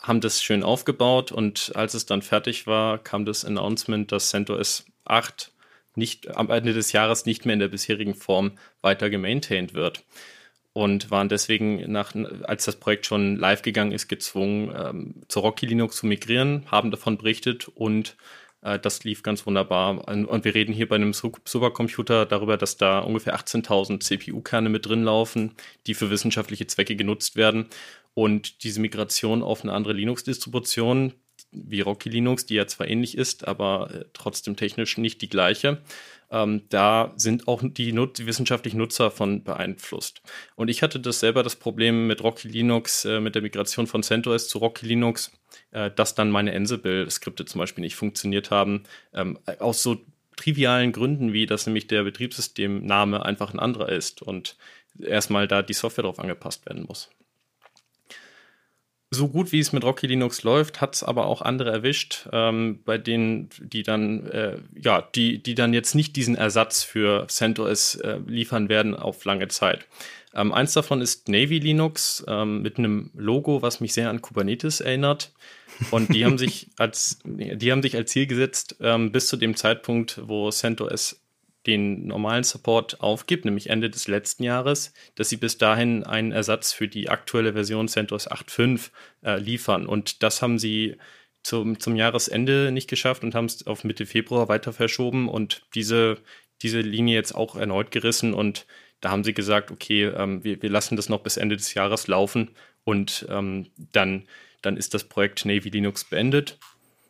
[0.00, 4.86] Haben das schön aufgebaut und als es dann fertig war, kam das Announcement, dass CentOS
[5.04, 5.52] 8
[5.96, 10.02] nicht am Ende des Jahres nicht mehr in der bisherigen Form weiter gemaintained wird
[10.72, 15.66] und waren deswegen nach, als das Projekt schon live gegangen ist, gezwungen, ähm, zu Rocky
[15.66, 18.16] Linux zu migrieren, haben davon berichtet und
[18.64, 20.08] das lief ganz wunderbar.
[20.08, 25.04] Und wir reden hier bei einem Supercomputer darüber, dass da ungefähr 18.000 CPU-Kerne mit drin
[25.04, 25.52] laufen,
[25.86, 27.66] die für wissenschaftliche Zwecke genutzt werden.
[28.14, 31.12] Und diese Migration auf eine andere Linux-Distribution,
[31.50, 35.82] wie Rocky Linux, die ja zwar ähnlich ist, aber äh, trotzdem technisch nicht die gleiche,
[36.30, 40.22] ähm, da sind auch die, Nut wissenschaftlichen Nutzer von beeinflusst.
[40.56, 44.02] Und ich hatte das selber das Problem mit Rocky Linux, äh, mit der Migration von
[44.02, 45.32] CentOS zu Rocky Linux,
[45.72, 49.98] äh, dass dann meine Ansible-Skripte zum Beispiel nicht funktioniert haben, ähm, aus so
[50.36, 54.56] trivialen Gründen, wie dass nämlich der Betriebssystemname einfach ein anderer ist und
[54.98, 57.10] erstmal da die Software darauf angepasst werden muss
[59.14, 62.80] so gut wie es mit Rocky Linux läuft, hat es aber auch andere erwischt, ähm,
[62.84, 67.96] bei denen, die dann, äh, ja, die, die dann jetzt nicht diesen Ersatz für CentOS
[67.96, 69.86] äh, liefern werden auf lange Zeit.
[70.34, 74.80] Ähm, eins davon ist Navy Linux ähm, mit einem Logo, was mich sehr an Kubernetes
[74.80, 75.32] erinnert.
[75.90, 79.56] Und die haben sich als, die haben sich als Ziel gesetzt, ähm, bis zu dem
[79.56, 81.23] Zeitpunkt, wo CentOS
[81.66, 86.72] den normalen Support aufgibt, nämlich Ende des letzten Jahres, dass sie bis dahin einen Ersatz
[86.72, 88.90] für die aktuelle Version CentOS 8.5
[89.24, 89.86] äh, liefern.
[89.86, 90.96] Und das haben sie
[91.42, 96.18] zum, zum Jahresende nicht geschafft und haben es auf Mitte Februar weiter verschoben und diese,
[96.62, 98.34] diese Linie jetzt auch erneut gerissen.
[98.34, 98.66] Und
[99.00, 102.06] da haben sie gesagt, okay, ähm, wir, wir lassen das noch bis Ende des Jahres
[102.08, 102.50] laufen
[102.84, 104.24] und ähm, dann,
[104.62, 106.58] dann ist das Projekt Navy Linux beendet.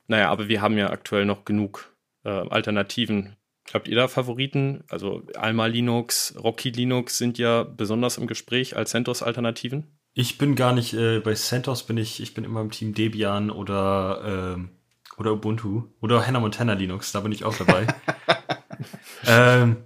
[0.06, 3.36] Naja, aber wir haben ja aktuell noch genug äh, Alternativen
[3.72, 4.85] Habt ihr da Favoriten?
[4.88, 9.98] Also Alma Linux, Rocky Linux sind ja besonders im Gespräch als CentOS-Alternativen.
[10.12, 13.50] Ich bin gar nicht, äh, bei CentOS bin ich, ich bin immer im Team Debian
[13.50, 17.87] oder, äh, oder Ubuntu oder Hannah Montana Linux, da bin ich auch dabei.
[19.27, 19.77] ähm,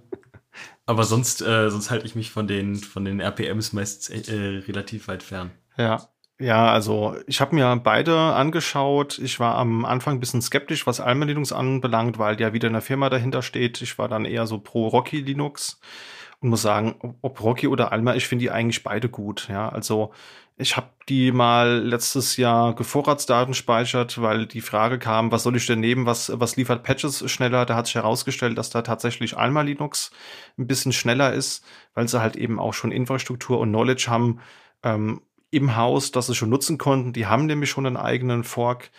[0.85, 5.07] aber sonst, äh, sonst halte ich mich von den, von den RPMs meist äh, relativ
[5.07, 5.51] weit fern.
[5.77, 9.19] Ja, ja, also ich habe mir beide angeschaut.
[9.19, 12.81] Ich war am Anfang ein bisschen skeptisch, was Alma Linux anbelangt, weil ja wieder eine
[12.81, 13.81] Firma dahinter steht.
[13.81, 15.81] Ich war dann eher so pro Rocky Linux
[16.39, 19.49] und muss sagen, ob Rocky oder Alma, ich finde die eigentlich beide gut.
[19.49, 20.13] Ja, also
[20.57, 25.65] ich habe die mal letztes Jahr Gevorratsdaten speichert, weil die Frage kam, was soll ich
[25.67, 27.65] denn nehmen, was, was liefert Patches schneller?
[27.65, 30.11] Da hat sich herausgestellt, dass da tatsächlich Alma Linux
[30.57, 34.39] ein bisschen schneller ist, weil sie halt eben auch schon Infrastruktur und Knowledge haben,
[34.83, 37.13] ähm, im Haus, das sie schon nutzen konnten.
[37.13, 38.91] Die haben nämlich schon einen eigenen Fork.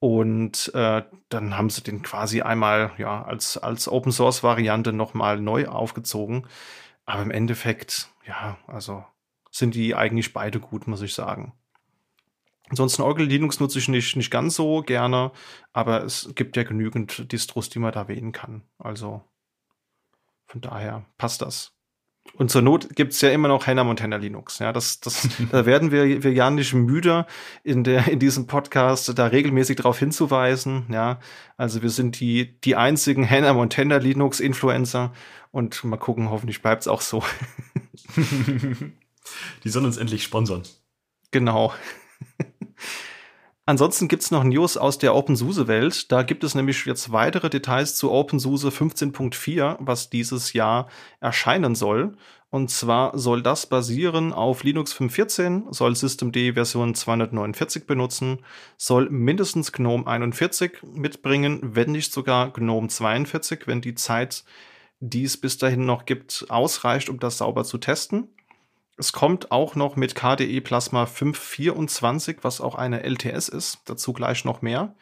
[0.00, 5.40] Und äh, dann haben sie den quasi einmal ja als, als Open Source Variante nochmal
[5.40, 6.46] neu aufgezogen.
[7.04, 9.04] Aber im Endeffekt, ja, also
[9.50, 11.52] sind die eigentlich beide gut, muss ich sagen.
[12.68, 15.32] Ansonsten Oracle Linux nutze ich nicht, nicht ganz so gerne,
[15.72, 18.62] aber es gibt ja genügend Distros, die man da wählen kann.
[18.78, 19.22] Also
[20.46, 21.77] von daher passt das.
[22.34, 24.58] Und zur Not gibt's ja immer noch Hannah Montana Linux.
[24.58, 27.26] Ja, das, das, da werden wir, wir ja nicht müde,
[27.64, 30.86] in der, in diesem Podcast da regelmäßig darauf hinzuweisen.
[30.90, 31.18] Ja,
[31.56, 35.12] also wir sind die, die einzigen Hannah Montana Linux Influencer
[35.50, 37.24] und mal gucken, hoffentlich bleibt's auch so.
[39.64, 40.62] die sollen uns endlich sponsern.
[41.30, 41.72] Genau.
[43.68, 46.10] Ansonsten gibt's noch News aus der OpenSUSE-Welt.
[46.10, 50.88] Da gibt es nämlich jetzt weitere Details zu OpenSUSE 15.4, was dieses Jahr
[51.20, 52.16] erscheinen soll.
[52.48, 58.38] Und zwar soll das basieren auf Linux 5.14, soll Systemd Version 249 benutzen,
[58.78, 64.44] soll mindestens GNOME 41 mitbringen, wenn nicht sogar GNOME 42, wenn die Zeit,
[65.00, 68.28] die es bis dahin noch gibt, ausreicht, um das sauber zu testen.
[68.98, 73.82] Es kommt auch noch mit KDE Plasma 524, was auch eine LTS ist.
[73.84, 74.96] Dazu gleich noch mehr.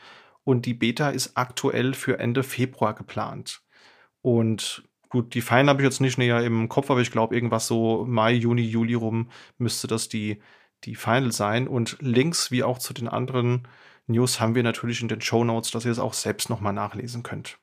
[0.45, 3.63] Und die Beta ist aktuell für Ende Februar geplant.
[4.21, 7.67] Und gut, die Feinen habe ich jetzt nicht näher im Kopf, aber ich glaube, irgendwas
[7.67, 10.43] so Mai, Juni, Juli rum müsste das die,
[10.85, 11.67] die Final sein.
[11.67, 13.67] Und Links, wie auch zu den anderen
[14.07, 17.23] News, haben wir natürlich in den Show Notes, dass ihr es auch selbst nochmal nachlesen
[17.23, 17.59] könnt.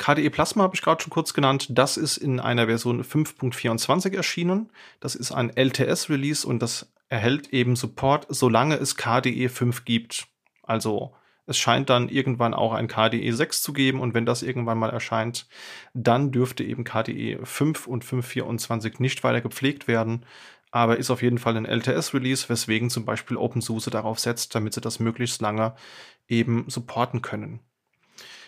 [0.00, 1.66] KDE Plasma habe ich gerade schon kurz genannt.
[1.68, 4.70] Das ist in einer Version 5.24 erschienen.
[4.98, 10.26] Das ist ein LTS-Release und das erhält eben Support, solange es KDE 5 gibt.
[10.62, 11.12] Also
[11.46, 14.88] es scheint dann irgendwann auch ein KDE 6 zu geben und wenn das irgendwann mal
[14.88, 15.46] erscheint,
[15.92, 20.24] dann dürfte eben KDE 5 und 5.24 nicht weiter gepflegt werden.
[20.70, 24.80] Aber ist auf jeden Fall ein LTS-Release, weswegen zum Beispiel OpenSUSE darauf setzt, damit sie
[24.80, 25.74] das möglichst lange
[26.26, 27.60] eben supporten können.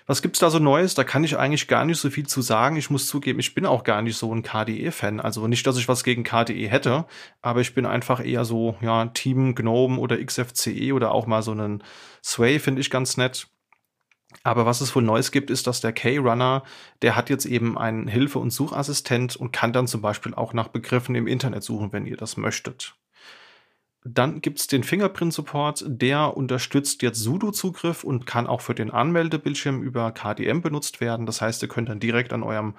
[0.07, 0.95] Was gibt's da so Neues?
[0.95, 2.77] Da kann ich eigentlich gar nicht so viel zu sagen.
[2.77, 5.21] Ich muss zugeben, ich bin auch gar nicht so ein KDE-Fan.
[5.21, 7.07] Also nicht, dass ich was gegen KDE hätte,
[7.41, 11.53] aber ich bin einfach eher so, ja, Team GNOME oder XFCE oder auch mal so
[11.53, 11.83] einen
[12.25, 13.49] Sway finde ich ganz nett.
[14.45, 16.63] Aber was es wohl Neues gibt, ist, dass der K-Runner,
[17.03, 20.69] der hat jetzt eben einen Hilfe- und Suchassistent und kann dann zum Beispiel auch nach
[20.69, 22.95] Begriffen im Internet suchen, wenn ihr das möchtet.
[24.05, 30.11] Dann gibt's den Fingerprint-Support, der unterstützt jetzt Sudo-Zugriff und kann auch für den Anmeldebildschirm über
[30.11, 31.25] KDM benutzt werden.
[31.25, 32.75] Das heißt, ihr könnt dann direkt an eurem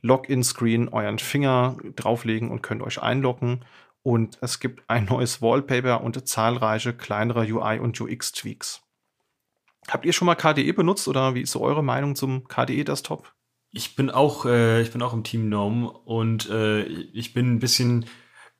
[0.00, 3.64] Login-Screen euren Finger drauflegen und könnt euch einloggen.
[4.02, 8.82] Und es gibt ein neues Wallpaper und zahlreiche kleinere UI- und UX-Tweaks.
[9.88, 13.32] Habt ihr schon mal KDE benutzt oder wie ist so eure Meinung zum KDE-Desktop?
[13.72, 17.58] Ich bin auch, äh, ich bin auch im Team GNOME und äh, ich bin ein
[17.58, 18.06] bisschen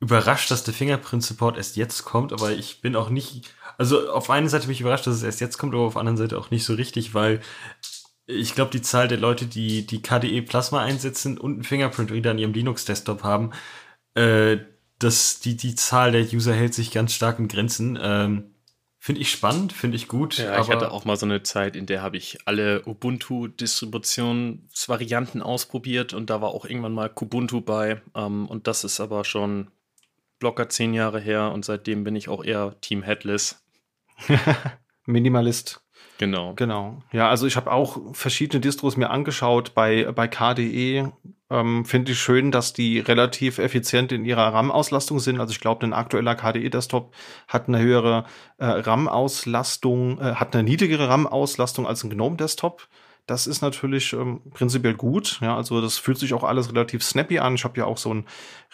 [0.03, 4.29] überrascht, dass der Fingerprint Support erst jetzt kommt, aber ich bin auch nicht, also auf
[4.29, 6.37] einer Seite bin ich überrascht, dass es erst jetzt kommt, aber auf der anderen Seite
[6.37, 7.39] auch nicht so richtig, weil
[8.25, 12.31] ich glaube, die Zahl der Leute, die die KDE Plasma einsetzen und einen Fingerprint Reader
[12.31, 13.51] an ihrem Linux Desktop haben,
[14.15, 14.57] äh,
[14.99, 17.97] dass die, die Zahl der User hält sich ganz stark in Grenzen.
[18.01, 18.49] Ähm,
[18.99, 20.37] Finde ich spannend, finde ich gut.
[20.37, 26.13] Ja, ich hatte auch mal so eine Zeit, in der habe ich alle Ubuntu-Distributionsvarianten ausprobiert
[26.13, 28.01] und da war auch irgendwann mal Kubuntu bei.
[28.15, 29.67] Ähm, und das ist aber schon
[30.43, 33.63] locker zehn Jahre her und seitdem bin ich auch eher Team Headless.
[35.05, 35.81] Minimalist.
[36.19, 36.53] Genau.
[36.55, 37.01] Genau.
[37.11, 39.73] Ja, also ich habe auch verschiedene Distros mir angeschaut.
[39.73, 41.11] Bei, bei KDE
[41.49, 45.39] ähm, finde ich schön, dass die relativ effizient in ihrer RAM-Auslastung sind.
[45.39, 47.13] Also ich glaube, ein aktueller KDE-Desktop
[47.47, 48.25] hat eine höhere
[48.57, 52.87] äh, RAM-Auslastung, äh, hat eine niedrigere RAM-Auslastung als ein GNOME-Desktop.
[53.25, 55.39] Das ist natürlich ähm, prinzipiell gut.
[55.41, 57.55] Ja, also das fühlt sich auch alles relativ snappy an.
[57.55, 58.25] Ich habe ja auch so ein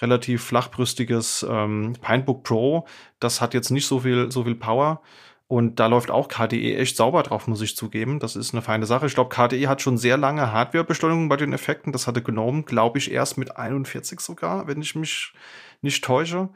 [0.01, 2.87] relativ flachbrüstiges ähm, Pinebook Pro.
[3.19, 5.01] Das hat jetzt nicht so viel, so viel Power.
[5.47, 8.19] Und da läuft auch KDE echt sauber drauf, muss ich zugeben.
[8.19, 9.07] Das ist eine feine Sache.
[9.07, 11.91] Ich glaube, KDE hat schon sehr lange Hardwarebestellungen bei den Effekten.
[11.91, 15.33] Das hatte genommen, glaube ich, erst mit 41 sogar, wenn ich mich
[15.81, 16.49] nicht täusche.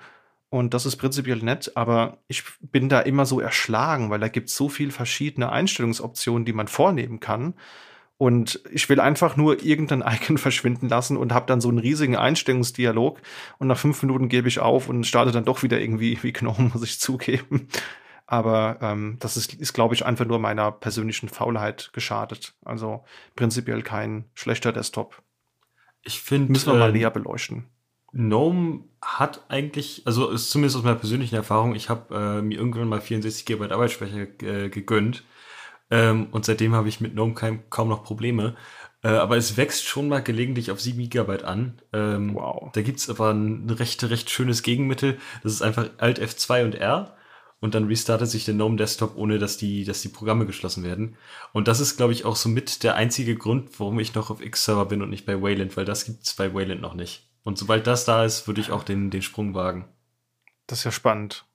[0.53, 4.49] Und das ist prinzipiell nett, aber ich bin da immer so erschlagen, weil da gibt
[4.49, 7.55] es so viele verschiedene Einstellungsoptionen, die man vornehmen kann.
[8.17, 12.15] Und ich will einfach nur irgendein Icon verschwinden lassen und habe dann so einen riesigen
[12.15, 13.19] Einstellungsdialog.
[13.57, 16.69] Und nach fünf Minuten gebe ich auf und starte dann doch wieder irgendwie wie Gnome,
[16.71, 17.67] muss ich zugeben.
[18.27, 22.53] Aber ähm, das ist, ist glaube ich, einfach nur meiner persönlichen Faulheit geschadet.
[22.63, 25.23] Also prinzipiell kein schlechter Desktop.
[26.03, 26.51] Ich finde.
[26.51, 27.72] Müssen wir äh, mal näher beleuchten.
[28.13, 32.87] GNOME hat eigentlich, also ist zumindest aus meiner persönlichen Erfahrung, ich habe äh, mir irgendwann
[32.87, 35.23] mal 64 GB Arbeitsspeicher äh, gegönnt
[35.91, 38.55] ähm, und seitdem habe ich mit GNOME kein, kaum noch Probleme.
[39.03, 41.81] Äh, aber es wächst schon mal gelegentlich auf 7 GB an.
[41.91, 42.71] Ähm, wow.
[42.73, 45.17] Da gibt's aber ein recht, recht schönes Gegenmittel.
[45.43, 47.15] Das ist einfach Alt F2 und R
[47.59, 51.17] und dann restartet sich der GNOME Desktop, ohne dass die, dass die Programme geschlossen werden.
[51.53, 54.43] Und das ist, glaube ich, auch so mit der einzige Grund, warum ich noch auf
[54.43, 57.32] X-Server bin und nicht bei Wayland, weil das gibt's bei Wayland noch nicht.
[57.43, 59.87] Und sobald das da ist, würde ich auch den, den Sprung wagen.
[60.67, 61.45] Das ist ja spannend.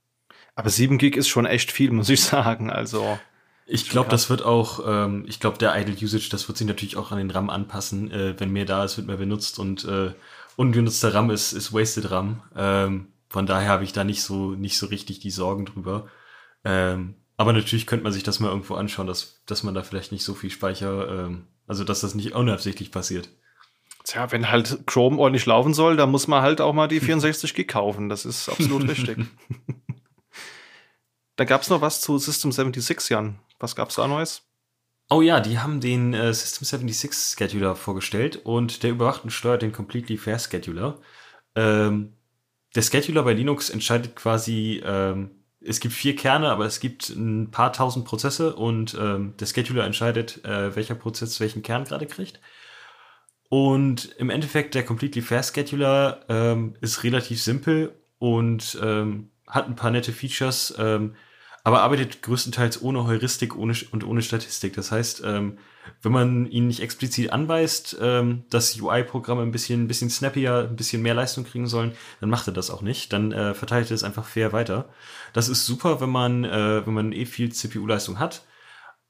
[0.55, 2.71] Aber 7 Gig ist schon echt viel, muss ich sagen.
[2.71, 3.19] Also.
[3.67, 6.97] Ich glaube, das wird auch, ähm, ich glaube, der Idle Usage, das wird sich natürlich
[6.97, 8.11] auch an den RAM anpassen.
[8.11, 10.13] Äh, wenn mehr da ist, wird mehr benutzt und äh,
[10.57, 12.43] ungenutzter RAM ist, ist Wasted RAM.
[12.57, 16.09] Ähm, von daher habe ich da nicht so, nicht so richtig die Sorgen drüber.
[16.65, 20.13] Ähm, aber natürlich könnte man sich das mal irgendwo anschauen, dass, dass man da vielleicht
[20.13, 23.29] nicht so viel Speicher, ähm, also dass das nicht unabsichtlich passiert.
[24.09, 27.53] Tja, wenn halt Chrome ordentlich laufen soll, dann muss man halt auch mal die 64
[27.53, 28.09] Gig kaufen.
[28.09, 29.19] Das ist absolut richtig.
[31.37, 33.39] da gab es noch was zu System 76, Jan.
[33.59, 34.49] Was gab's da Neues?
[35.11, 39.61] Oh ja, die haben den äh, System 76 Scheduler vorgestellt und der überwacht und steuert
[39.61, 40.99] den Completely Fair Scheduler.
[41.55, 42.15] Ähm,
[42.75, 47.51] der Scheduler bei Linux entscheidet quasi, ähm, es gibt vier Kerne, aber es gibt ein
[47.51, 52.41] paar tausend Prozesse und ähm, der Scheduler entscheidet, äh, welcher Prozess welchen Kern gerade kriegt.
[53.49, 59.77] Und im Endeffekt, der Completely Fair Scheduler ähm, ist relativ simpel und ähm, hat ein
[59.77, 61.15] paar nette Features, ähm,
[61.65, 64.75] aber arbeitet größtenteils ohne Heuristik ohne, und ohne Statistik.
[64.75, 65.59] Das heißt, ähm,
[66.03, 70.77] wenn man ihn nicht explizit anweist, ähm, dass UI-Programme ein bisschen, ein bisschen snappier, ein
[70.77, 73.13] bisschen mehr Leistung kriegen sollen, dann macht er das auch nicht.
[73.13, 74.91] Dann äh, verteilt er es einfach fair weiter.
[75.33, 78.45] Das ist super, wenn man, äh, wenn man eh viel CPU-Leistung hat.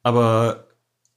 [0.03, 0.68] Aber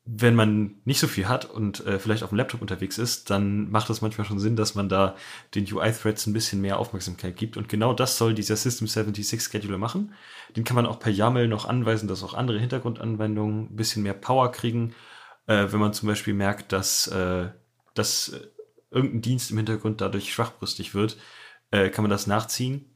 [0.04, 3.70] wenn man nicht so viel hat und äh, vielleicht auf dem Laptop unterwegs ist, dann
[3.70, 5.16] macht es manchmal schon Sinn, dass man da
[5.54, 7.56] den UI-Threads ein bisschen mehr Aufmerksamkeit gibt.
[7.56, 10.14] Und genau das soll dieser System 76 Scheduler machen.
[10.56, 14.16] Den kann man auch per YAML noch anweisen, dass auch andere Hintergrundanwendungen ein bisschen mehr
[14.16, 14.96] Power kriegen.
[15.46, 17.50] Äh, wenn man zum Beispiel merkt, dass, äh,
[17.94, 18.48] dass äh,
[18.90, 21.18] irgendein Dienst im Hintergrund dadurch schwachbrüstig wird,
[21.70, 22.92] äh, kann man das nachziehen.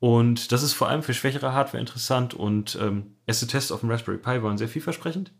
[0.00, 3.90] Und das ist vor allem für schwächere Hardware interessant und ähm, erste Tests auf dem
[3.90, 5.32] Raspberry Pi waren sehr vielversprechend.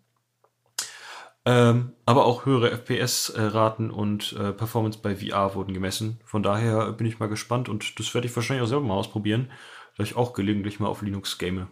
[1.47, 6.21] Ähm, aber auch höhere FPS-Raten und äh, Performance bei VR wurden gemessen.
[6.25, 9.51] Von daher bin ich mal gespannt und das werde ich wahrscheinlich auch selber mal ausprobieren,
[9.97, 11.69] da ich auch gelegentlich mal auf Linux game.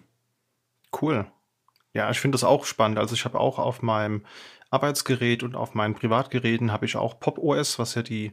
[0.98, 1.30] Cool.
[1.92, 2.98] Ja, ich finde das auch spannend.
[2.98, 4.24] Also ich habe auch auf meinem
[4.70, 8.32] Arbeitsgerät und auf meinen Privatgeräten habe ich auch Pop OS, was ja die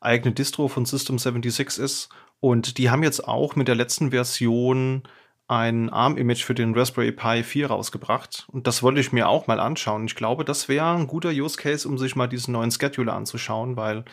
[0.00, 2.08] eigene Distro von System 76 ist.
[2.40, 5.02] Und die haben jetzt auch mit der letzten Version
[5.46, 8.46] ein ARM-Image für den Raspberry Pi 4 rausgebracht.
[8.50, 10.06] Und das wollte ich mir auch mal anschauen.
[10.06, 13.76] Ich glaube, das wäre ein guter Use Case, um sich mal diesen neuen Scheduler anzuschauen,
[13.76, 14.04] weil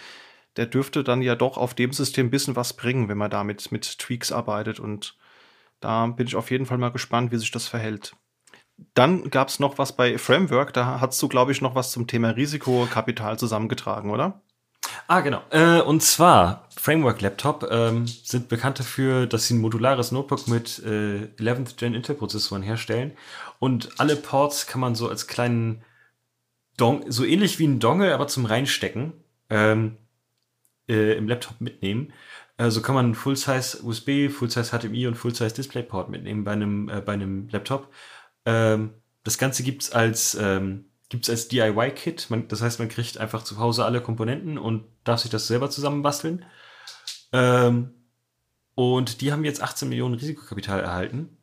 [0.58, 3.72] der dürfte dann ja doch auf dem System ein bisschen was bringen, wenn man damit
[3.72, 4.80] mit Tweaks arbeitet.
[4.80, 5.18] Und
[5.80, 8.14] da bin ich auf jeden Fall mal gespannt, wie sich das verhält.
[8.94, 12.08] Dann gab es noch was bei Framework, da hast du, glaube ich, noch was zum
[12.08, 14.42] Thema Risikokapital zusammengetragen, oder?
[15.08, 15.42] Ah, genau.
[15.50, 20.80] Äh, und zwar, Framework Laptop ähm, sind bekannt dafür, dass sie ein modulares Notebook mit
[20.80, 23.12] äh, 11th Gen Intel-Prozessoren herstellen.
[23.60, 25.84] Und alle Ports kann man so als kleinen
[26.78, 29.14] Dong so ähnlich wie ein Dongle, aber zum Reinstecken
[29.50, 29.98] ähm,
[30.88, 32.14] äh, im Laptop mitnehmen.
[32.58, 37.02] Äh, so kann man Full-Size USB, Full-Size HDMI und Full-Size DisplayPort mitnehmen bei einem, äh,
[37.02, 37.92] bei einem Laptop.
[38.46, 42.30] Ähm, das Ganze gibt's als ähm, gibt's als DIY-Kit.
[42.48, 46.46] Das heißt, man kriegt einfach zu Hause alle Komponenten und darf sich das selber zusammenbasteln.
[47.34, 47.92] Ähm,
[48.76, 51.38] und die haben jetzt 18 Millionen Risikokapital erhalten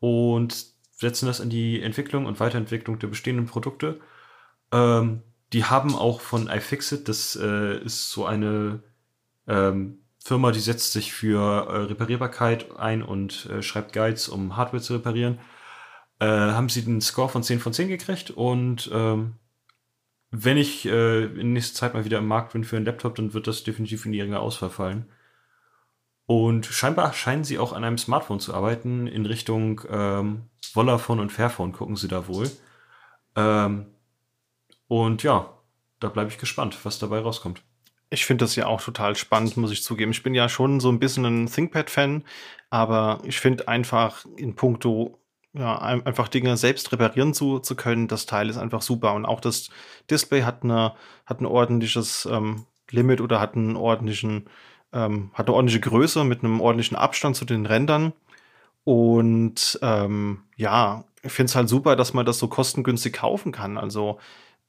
[0.00, 4.00] und setzen das in die Entwicklung und Weiterentwicklung der bestehenden Produkte.
[4.72, 8.82] Ähm, die haben auch von iFixit, das äh, ist so eine
[9.46, 14.82] ähm, Firma, die setzt sich für äh, Reparierbarkeit ein und äh, schreibt Guides, um Hardware
[14.82, 15.40] zu reparieren
[16.20, 19.34] äh, haben sie den Score von 10 von 10 gekriegt und ähm,
[20.30, 23.34] wenn ich äh, in nächster Zeit mal wieder im Markt bin für einen Laptop, dann
[23.34, 25.06] wird das definitiv in die geringe Auswahl fallen.
[26.26, 29.08] Und scheinbar scheinen sie auch an einem Smartphone zu arbeiten.
[29.08, 32.48] In Richtung ähm, Vollaphone und Fairphone gucken sie da wohl.
[33.34, 33.86] Ähm,
[34.86, 35.52] und ja,
[35.98, 37.62] da bleibe ich gespannt, was dabei rauskommt.
[38.10, 40.12] Ich finde das ja auch total spannend, muss ich zugeben.
[40.12, 42.24] Ich bin ja schon so ein bisschen ein ThinkPad-Fan,
[42.70, 45.19] aber ich finde einfach in puncto
[45.52, 48.08] ja, einfach Dinge selbst reparieren zu, zu können.
[48.08, 49.14] Das Teil ist einfach super.
[49.14, 49.70] Und auch das
[50.10, 50.94] Display hat, eine,
[51.26, 54.48] hat ein ordentliches ähm, Limit oder hat einen ordentlichen,
[54.92, 58.12] ähm, hat eine ordentliche Größe mit einem ordentlichen Abstand zu den Rändern.
[58.84, 63.76] Und ähm, ja, ich finde es halt super, dass man das so kostengünstig kaufen kann.
[63.76, 64.20] Also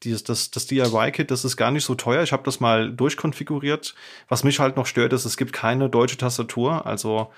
[0.04, 2.24] dieses, das, das DIY-Kit, das ist gar nicht so teuer.
[2.24, 3.94] Ich habe das mal durchkonfiguriert.
[4.28, 6.86] Was mich halt noch stört, ist, es gibt keine deutsche Tastatur.
[6.88, 7.32] Also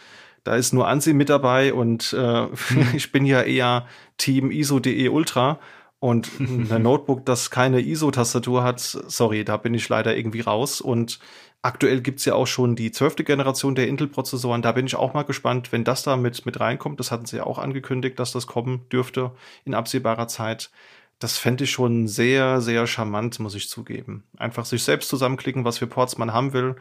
[0.43, 2.87] da ist nur ANSI mit dabei und äh, mhm.
[2.95, 3.87] ich bin ja eher
[4.17, 5.59] Team ISO.de Ultra
[5.99, 10.81] und ein Notebook, das keine ISO-Tastatur hat, sorry, da bin ich leider irgendwie raus.
[10.81, 11.19] Und
[11.61, 14.61] aktuell gibt's ja auch schon die zwölfte Generation der Intel-Prozessoren.
[14.61, 16.99] Da bin ich auch mal gespannt, wenn das da mit, mit reinkommt.
[16.99, 19.31] Das hatten sie ja auch angekündigt, dass das kommen dürfte
[19.63, 20.71] in absehbarer Zeit.
[21.19, 24.25] Das fände ich schon sehr, sehr charmant, muss ich zugeben.
[24.35, 26.75] Einfach sich selbst zusammenklicken, was für Ports man haben will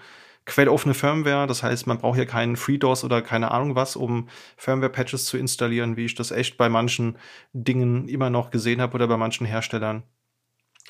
[0.45, 1.47] quelloffene Firmware.
[1.47, 5.97] Das heißt, man braucht hier keinen FreeDOS oder keine Ahnung was, um Firmware-Patches zu installieren,
[5.97, 7.17] wie ich das echt bei manchen
[7.53, 10.03] Dingen immer noch gesehen habe oder bei manchen Herstellern.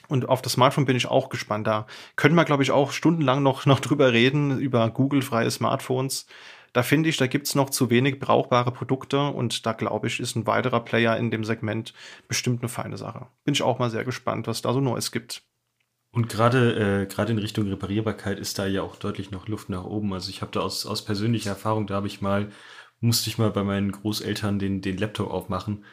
[0.08, 1.66] Und auf das Smartphone bin ich auch gespannt.
[1.66, 1.86] Da
[2.16, 6.26] können wir, glaube ich, auch stundenlang noch, noch drüber reden, über Google-freie Smartphones.
[6.72, 10.36] Da finde ich, da gibt's noch zu wenig brauchbare Produkte und da glaube ich, ist
[10.36, 11.92] ein weiterer Player in dem Segment
[12.28, 13.26] bestimmt eine feine Sache.
[13.44, 15.42] Bin ich auch mal sehr gespannt, was da so Neues gibt.
[16.12, 19.84] Und gerade äh, gerade in Richtung Reparierbarkeit ist da ja auch deutlich noch Luft nach
[19.84, 20.12] oben.
[20.12, 22.50] Also ich habe da aus, aus persönlicher Erfahrung, da habe ich mal,
[23.00, 25.84] musste ich mal bei meinen Großeltern den, den Laptop aufmachen.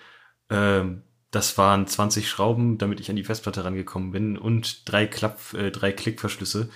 [0.50, 5.54] Ähm, das waren 20 Schrauben, damit ich an die Festplatte rangekommen bin und drei Klapp,
[5.54, 6.70] äh, drei Klickverschlüsse.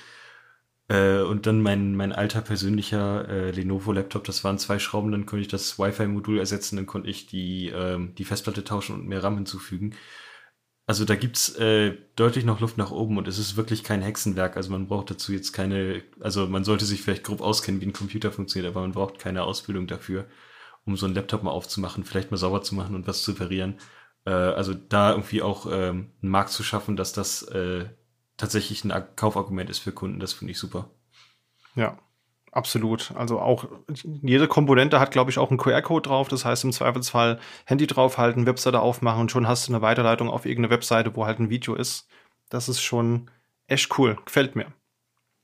[0.90, 5.42] Äh, und dann mein, mein alter persönlicher äh, Lenovo-Laptop, das waren zwei Schrauben, dann konnte
[5.42, 9.36] ich das Wi-Fi-Modul ersetzen, dann konnte ich die, äh, die Festplatte tauschen und mehr RAM
[9.36, 9.96] hinzufügen.
[10.86, 14.58] Also da gibt's äh, deutlich noch Luft nach oben und es ist wirklich kein Hexenwerk.
[14.58, 17.94] Also man braucht dazu jetzt keine, also man sollte sich vielleicht grob auskennen, wie ein
[17.94, 20.28] Computer funktioniert, aber man braucht keine Ausbildung dafür,
[20.86, 23.80] um so einen Laptop mal aufzumachen, vielleicht mal sauber zu machen und was zu reparieren.
[24.26, 27.86] Äh, also da irgendwie auch ähm, einen Markt zu schaffen, dass das äh,
[28.36, 30.90] tatsächlich ein Kaufargument ist für Kunden, das finde ich super.
[31.76, 31.98] Ja,
[32.54, 33.12] absolut.
[33.16, 33.66] Also auch
[34.04, 36.28] jede Komponente hat, glaube ich, auch einen QR-Code drauf.
[36.28, 40.46] Das heißt, im Zweifelsfall Handy draufhalten, Webseite aufmachen und schon hast du eine Weiterleitung auf
[40.46, 42.08] irgendeine Webseite, wo halt ein Video ist.
[42.50, 43.30] Das ist schon
[43.68, 44.18] echt cool.
[44.26, 44.68] Gefällt mir.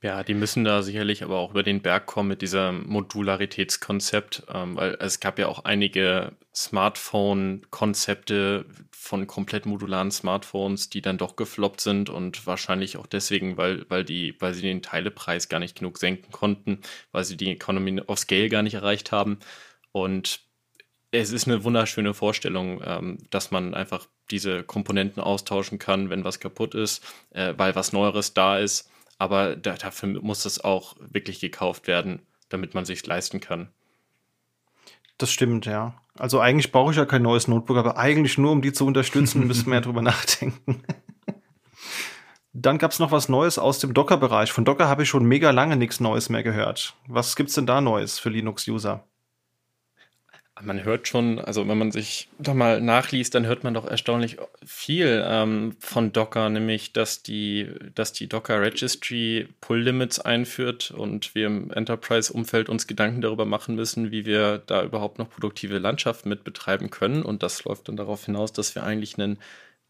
[0.02, 4.76] Ja, die müssen da sicherlich aber auch über den Berg kommen mit diesem Modularitätskonzept, ähm,
[4.76, 11.80] weil es gab ja auch einige Smartphone-Konzepte von komplett modularen Smartphones, die dann doch gefloppt
[11.80, 15.98] sind und wahrscheinlich auch deswegen, weil, weil die, weil sie den Teilepreis gar nicht genug
[15.98, 16.80] senken konnten,
[17.12, 19.38] weil sie die Economy of Scale gar nicht erreicht haben.
[19.92, 20.40] Und
[21.12, 26.40] es ist eine wunderschöne Vorstellung, ähm, dass man einfach diese Komponenten austauschen kann, wenn was
[26.40, 28.90] kaputt ist, äh, weil was Neueres da ist
[29.20, 33.68] aber da, dafür muss es auch wirklich gekauft werden, damit man sich leisten kann.
[35.20, 35.92] Das stimmt, ja.
[36.18, 39.46] Also eigentlich brauche ich ja kein neues Notebook, aber eigentlich nur, um die zu unterstützen,
[39.46, 40.82] müssen wir ja drüber nachdenken.
[42.54, 44.50] Dann gab es noch was Neues aus dem Docker-Bereich.
[44.50, 46.96] Von Docker habe ich schon mega lange nichts Neues mehr gehört.
[47.06, 49.04] Was gibt's denn da Neues für Linux-User?
[50.62, 54.36] Man hört schon, also wenn man sich da mal nachliest, dann hört man doch erstaunlich
[54.64, 61.34] viel ähm, von Docker, nämlich dass die, dass die Docker Registry Pull Limits einführt und
[61.34, 66.28] wir im Enterprise-Umfeld uns Gedanken darüber machen müssen, wie wir da überhaupt noch produktive Landschaften
[66.28, 67.22] mit betreiben können.
[67.22, 69.38] Und das läuft dann darauf hinaus, dass wir eigentlich einen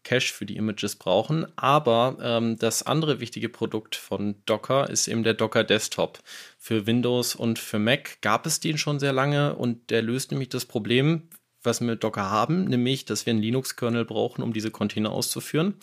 [0.03, 1.45] Cache für die Images brauchen.
[1.57, 6.19] Aber ähm, das andere wichtige Produkt von Docker ist eben der Docker Desktop.
[6.57, 10.49] Für Windows und für Mac gab es den schon sehr lange und der löst nämlich
[10.49, 11.29] das Problem,
[11.63, 15.75] was wir mit Docker haben, nämlich, dass wir einen Linux-Kernel brauchen, um diese Container auszuführen.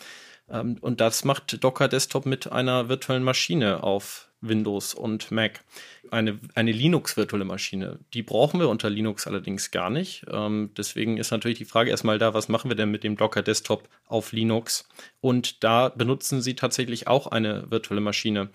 [0.49, 5.63] Ähm, und das macht Docker Desktop mit einer virtuellen Maschine auf Windows und Mac.
[6.11, 7.99] Eine, eine Linux-virtuelle Maschine.
[8.13, 10.25] Die brauchen wir unter Linux allerdings gar nicht.
[10.31, 13.41] Ähm, deswegen ist natürlich die Frage erstmal da, was machen wir denn mit dem Docker
[13.41, 14.87] Desktop auf Linux?
[15.21, 18.49] Und da benutzen sie tatsächlich auch eine virtuelle Maschine.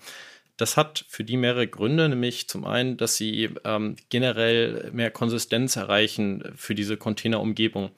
[0.57, 5.75] Das hat für die mehrere Gründe, nämlich zum einen, dass sie ähm, generell mehr Konsistenz
[5.75, 7.91] erreichen für diese Containerumgebung.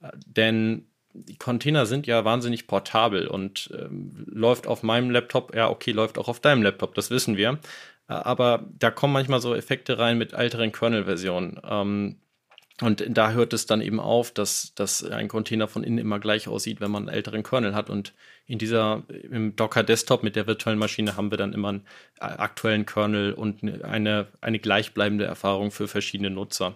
[0.00, 0.86] Äh, denn
[1.24, 6.18] die Container sind ja wahnsinnig portabel und ähm, läuft auf meinem Laptop, ja, okay, läuft
[6.18, 7.58] auch auf deinem Laptop, das wissen wir.
[8.08, 11.60] Aber da kommen manchmal so Effekte rein mit älteren Kernel-Versionen.
[11.68, 12.16] Ähm,
[12.82, 16.46] und da hört es dann eben auf, dass, dass ein Container von innen immer gleich
[16.46, 17.88] aussieht, wenn man einen älteren Kernel hat.
[17.88, 18.12] Und
[18.46, 21.86] in dieser, im Docker Desktop mit der virtuellen Maschine haben wir dann immer einen
[22.20, 26.74] äh, aktuellen Kernel und eine, eine gleichbleibende Erfahrung für verschiedene Nutzer.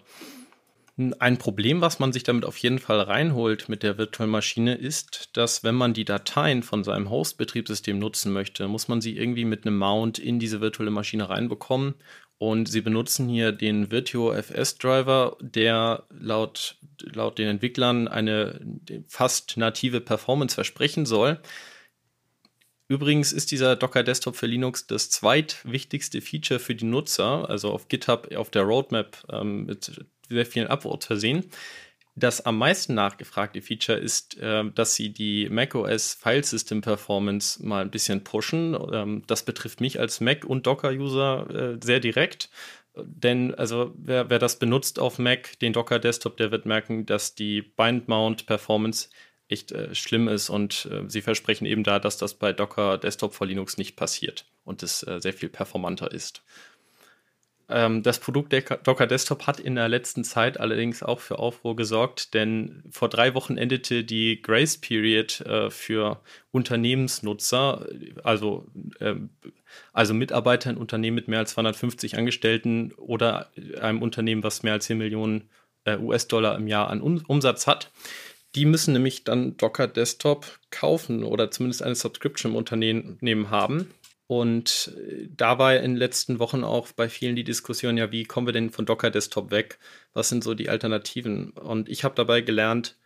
[1.18, 5.30] Ein Problem, was man sich damit auf jeden Fall reinholt mit der virtuellen Maschine, ist,
[5.32, 9.64] dass wenn man die Dateien von seinem Host-Betriebssystem nutzen möchte, muss man sie irgendwie mit
[9.64, 11.94] einem Mount in diese virtuelle Maschine reinbekommen.
[12.36, 18.60] Und sie benutzen hier den VirtuoFS-Driver, der laut, laut den Entwicklern eine
[19.08, 21.40] fast native Performance versprechen soll.
[22.88, 27.88] Übrigens ist dieser Docker Desktop für Linux das zweitwichtigste Feature für die Nutzer, also auf
[27.88, 31.44] GitHub auf der Roadmap ähm, mit sehr vielen Upvotes versehen.
[32.16, 37.82] Das am meisten nachgefragte Feature ist, äh, dass sie die macOS File System Performance mal
[37.82, 38.76] ein bisschen pushen.
[38.92, 42.50] Ähm, das betrifft mich als Mac- und Docker-User äh, sehr direkt.
[42.96, 47.34] Denn also wer, wer das benutzt auf Mac, den Docker Desktop, der wird merken, dass
[47.34, 49.08] die Bind Mount Performance
[49.48, 53.34] echt äh, schlimm ist und äh, sie versprechen eben da, dass das bei Docker Desktop
[53.34, 56.42] für Linux nicht passiert und es äh, sehr viel performanter ist.
[57.70, 58.52] Ähm, das Produkt
[58.84, 63.34] Docker Desktop hat in der letzten Zeit allerdings auch für Aufruhr gesorgt, denn vor drei
[63.34, 67.86] Wochen endete die Grace Period äh, für Unternehmensnutzer,
[68.24, 68.66] also,
[68.98, 69.14] äh,
[69.92, 73.50] also Mitarbeiter in Unternehmen mit mehr als 250 Angestellten oder
[73.80, 75.48] einem Unternehmen, was mehr als 10 Millionen
[75.84, 77.90] äh, US-Dollar im Jahr an um Umsatz hat.
[78.56, 83.92] Die müssen nämlich dann Docker Desktop kaufen oder zumindest eine Subscription im Unternehmen haben.
[84.30, 88.22] Und äh, da war in den letzten Wochen auch bei vielen die Diskussion, ja, wie
[88.22, 89.80] kommen wir denn von Docker Desktop weg?
[90.12, 91.50] Was sind so die Alternativen?
[91.50, 92.96] Und ich habe dabei gelernt,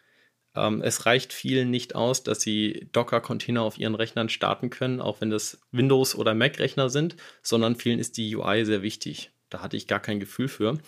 [0.54, 5.22] ähm, es reicht vielen nicht aus, dass sie Docker-Container auf ihren Rechnern starten können, auch
[5.22, 9.30] wenn das Windows- oder Mac-Rechner sind, sondern vielen ist die UI sehr wichtig.
[9.48, 10.78] Da hatte ich gar kein Gefühl für.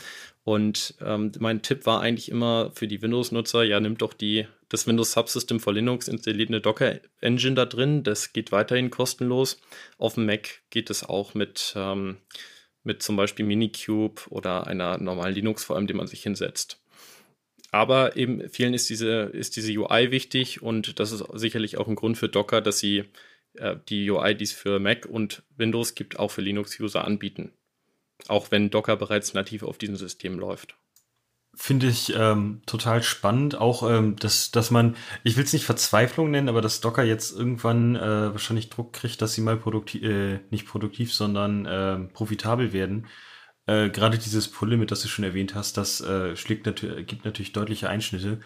[0.46, 4.86] Und ähm, mein Tipp war eigentlich immer für die Windows-Nutzer, ja, nimmt doch die, das
[4.86, 8.04] Windows Subsystem für Linux, installiert eine Docker-Engine da drin.
[8.04, 9.60] Das geht weiterhin kostenlos.
[9.98, 12.18] Auf dem Mac geht es auch mit, ähm,
[12.84, 16.80] mit zum Beispiel Minikube oder einer normalen Linux, vor allem, die man sich hinsetzt.
[17.72, 21.96] Aber eben vielen ist diese, ist diese UI wichtig und das ist sicherlich auch ein
[21.96, 23.02] Grund für Docker, dass sie
[23.54, 27.50] äh, die UI, die es für Mac und Windows gibt, auch für Linux-User anbieten.
[28.28, 30.76] Auch wenn Docker bereits nativ auf diesem System läuft.
[31.58, 33.54] Finde ich ähm, total spannend.
[33.54, 37.34] Auch, ähm, dass, dass man, ich will es nicht Verzweiflung nennen, aber dass Docker jetzt
[37.34, 42.74] irgendwann äh, wahrscheinlich Druck kriegt, dass sie mal produktiv, äh, nicht produktiv, sondern äh, profitabel
[42.74, 43.06] werden.
[43.66, 47.52] Äh, Gerade dieses Pull-Limit, das du schon erwähnt hast, das äh, schlägt natürlich, gibt natürlich
[47.52, 48.40] deutliche Einschnitte.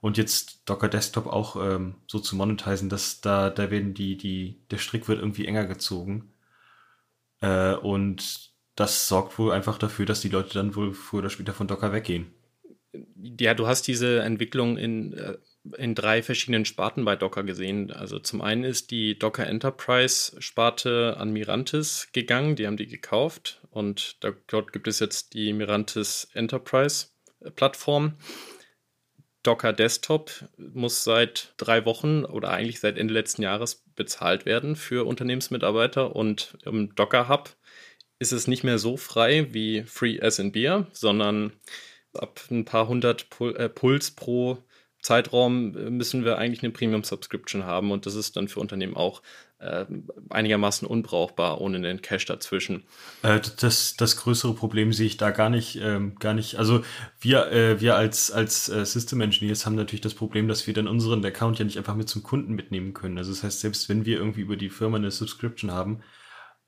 [0.00, 4.60] Und jetzt Docker Desktop auch ähm, so zu monetizen, dass da, da werden die, die,
[4.70, 6.32] der Strick wird irgendwie enger gezogen.
[7.40, 11.52] Äh, und das sorgt wohl einfach dafür, dass die Leute dann wohl früher oder später
[11.52, 12.32] von Docker weggehen
[13.40, 15.36] ja, du hast diese Entwicklung in, äh,
[15.76, 17.90] in drei verschiedenen Sparten bei Docker gesehen.
[17.90, 23.60] Also zum einen ist die Docker Enterprise Sparte an Mirantis gegangen, die haben die gekauft
[23.70, 27.08] und da, dort gibt es jetzt die Mirantis Enterprise
[27.54, 28.14] Plattform.
[29.42, 35.06] Docker Desktop muss seit drei Wochen oder eigentlich seit Ende letzten Jahres bezahlt werden für
[35.06, 37.54] Unternehmensmitarbeiter und im Docker Hub
[38.18, 41.52] ist es nicht mehr so frei wie Free as in Beer, sondern
[42.14, 44.58] ab ein paar hundert Pul äh, Puls pro
[45.00, 49.22] Zeitraum äh, müssen wir eigentlich eine Premium-Subscription haben und das ist dann für Unternehmen auch
[49.58, 49.86] äh,
[50.30, 52.84] einigermaßen unbrauchbar ohne den Cache dazwischen.
[53.22, 56.56] Äh, das, das größere Problem sehe ich da gar nicht, ähm, gar nicht.
[56.56, 56.82] Also
[57.20, 60.88] wir, äh, wir als, als äh, System Engineers haben natürlich das Problem, dass wir dann
[60.88, 63.16] unseren Account ja nicht einfach mit zum Kunden mitnehmen können.
[63.16, 66.02] Also das heißt, selbst wenn wir irgendwie über die Firma eine Subscription haben,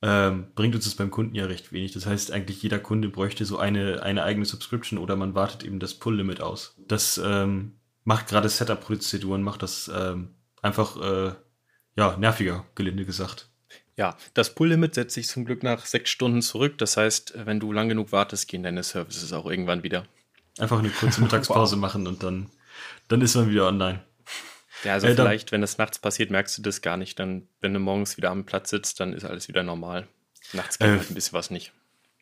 [0.00, 1.92] ähm, bringt uns das beim Kunden ja recht wenig.
[1.92, 5.80] Das heißt, eigentlich jeder Kunde bräuchte so eine, eine eigene Subscription oder man wartet eben
[5.80, 6.74] das Pull-Limit aus.
[6.86, 11.32] Das ähm, macht gerade Setup-Prozeduren, macht das ähm, einfach äh,
[11.96, 13.48] ja, nerviger, gelinde gesagt.
[13.96, 16.78] Ja, das Pull-Limit setzt sich zum Glück nach sechs Stunden zurück.
[16.78, 20.04] Das heißt, wenn du lang genug wartest, gehen deine Services auch irgendwann wieder.
[20.58, 21.80] Einfach eine kurze Mittagspause wow.
[21.80, 22.50] machen und dann,
[23.08, 24.00] dann ist man wieder online.
[24.84, 27.18] Ja, also äh, vielleicht, wenn das nachts passiert, merkst du das gar nicht.
[27.18, 30.06] Dann, wenn du morgens wieder am Platz sitzt, dann ist alles wieder normal.
[30.52, 31.72] Nachts geht äh, halt ein bisschen was nicht.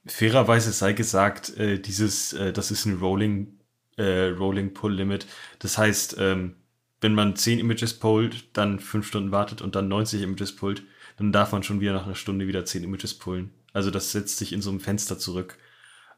[0.07, 3.59] Fairerweise sei gesagt, äh, dieses, äh, das ist ein Rolling,
[3.97, 5.27] äh, Rolling Pull Limit.
[5.59, 6.57] Das heißt, ähm,
[7.01, 10.83] wenn man 10 Images pullt, dann 5 Stunden wartet und dann 90 Images pullt,
[11.19, 13.53] dann darf man schon wieder nach einer Stunde wieder 10 Images pullen.
[13.73, 15.59] Also das setzt sich in so einem Fenster zurück.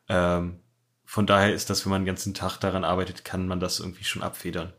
[0.08, 0.60] Ähm,
[1.04, 4.04] von daher ist das, wenn man den ganzen Tag daran arbeitet, kann man das irgendwie
[4.04, 4.72] schon abfedern.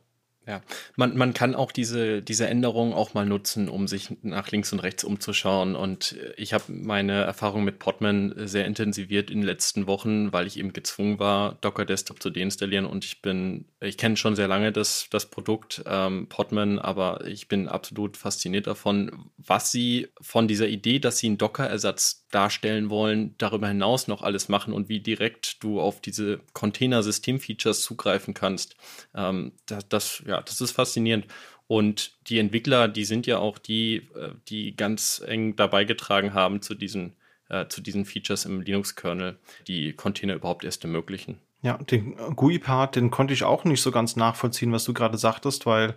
[0.49, 0.63] Ja,
[0.95, 4.79] man, man kann auch diese, diese Änderungen auch mal nutzen, um sich nach links und
[4.79, 5.75] rechts umzuschauen.
[5.75, 10.57] Und ich habe meine Erfahrung mit Podman sehr intensiviert in den letzten Wochen, weil ich
[10.57, 12.87] eben gezwungen war, Docker Desktop zu deinstallieren.
[12.87, 17.47] Und ich bin, ich kenne schon sehr lange das, das Produkt ähm, Podman, aber ich
[17.47, 23.35] bin absolut fasziniert davon, was sie von dieser Idee, dass sie einen Docker-Ersatz darstellen wollen,
[23.37, 28.75] darüber hinaus noch alles machen und wie direkt du auf diese Container-System-Features zugreifen kannst.
[29.15, 31.25] Ähm, das, das, ja, das ist faszinierend.
[31.67, 36.61] Und die Entwickler, die sind ja auch die, äh, die ganz eng dabei getragen haben
[36.61, 37.13] zu diesen,
[37.49, 41.39] äh, zu diesen Features im Linux-Kernel, die Container überhaupt erst ermöglichen.
[41.61, 45.65] Ja, den GUI-Part, den konnte ich auch nicht so ganz nachvollziehen, was du gerade sagtest,
[45.65, 45.93] weil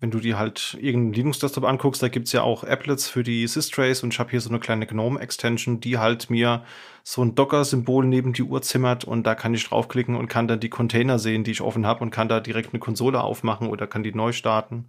[0.00, 4.04] wenn du dir halt irgendeinen Linux-Desktop anguckst, da gibt's ja auch Applets für die Systrace
[4.04, 6.62] und ich habe hier so eine kleine GNOME-Extension, die halt mir
[7.02, 10.60] so ein Docker-Symbol neben die Uhr zimmert und da kann ich draufklicken und kann dann
[10.60, 13.88] die Container sehen, die ich offen habe und kann da direkt eine Konsole aufmachen oder
[13.88, 14.86] kann die neu starten.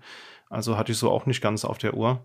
[0.50, 2.24] Also hatte ich so auch nicht ganz auf der Uhr.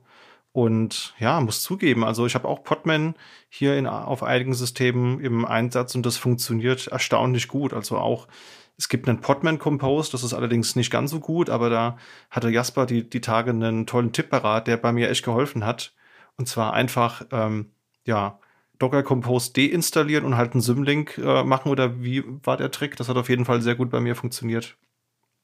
[0.52, 3.14] Und ja, muss zugeben, also ich habe auch Podman
[3.48, 7.72] hier in, auf einigen Systemen im Einsatz und das funktioniert erstaunlich gut.
[7.72, 8.28] Also auch
[8.76, 11.96] es gibt einen Podman Compose, das ist allerdings nicht ganz so gut, aber da
[12.30, 15.94] hatte Jasper die, die Tage einen tollen Tipp parat, der bei mir echt geholfen hat.
[16.36, 17.70] Und zwar einfach, ähm,
[18.04, 18.40] ja,
[18.78, 22.96] Docker Compose deinstallieren und halt einen Symlink äh, machen oder wie war der Trick?
[22.96, 24.76] Das hat auf jeden Fall sehr gut bei mir funktioniert.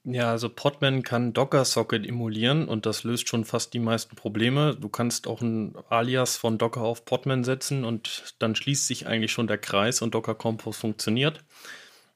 [0.03, 4.75] Ja, also Podman kann Docker Socket emulieren und das löst schon fast die meisten Probleme.
[4.75, 9.31] Du kannst auch ein Alias von Docker auf Podman setzen und dann schließt sich eigentlich
[9.31, 11.45] schon der Kreis und Docker Compose funktioniert.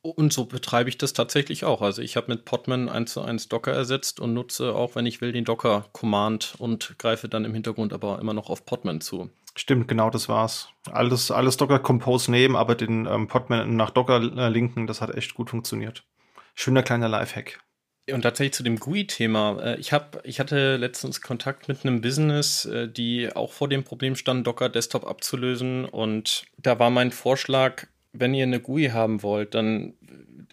[0.04, 1.80] Und so betreibe ich das tatsächlich auch.
[1.80, 5.22] Also ich habe mit Podman 1 zu 1 Docker ersetzt und nutze auch, wenn ich
[5.22, 9.30] will, den Docker-Command und greife dann im Hintergrund aber immer noch auf Podman zu.
[9.56, 10.68] Stimmt, genau, das war's.
[10.90, 15.14] Alles, alles Docker Compose nehmen, aber den ähm, Podman nach Docker äh, linken, das hat
[15.14, 16.04] echt gut funktioniert.
[16.54, 17.60] Schöner kleiner Lifehack.
[18.12, 19.58] Und tatsächlich zu dem GUI-Thema.
[19.62, 23.84] Äh, ich, hab, ich hatte letztens Kontakt mit einem Business, äh, die auch vor dem
[23.84, 25.86] Problem standen, Docker Desktop abzulösen.
[25.86, 29.94] Und da war mein Vorschlag, wenn ihr eine GUI haben wollt, dann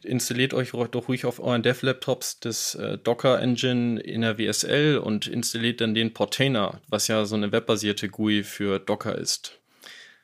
[0.04, 5.80] installiert euch doch ruhig auf euren Dev-Laptops das äh, Docker-Engine in der WSL und installiert
[5.80, 9.60] dann den Portainer, was ja so eine webbasierte GUI für Docker ist.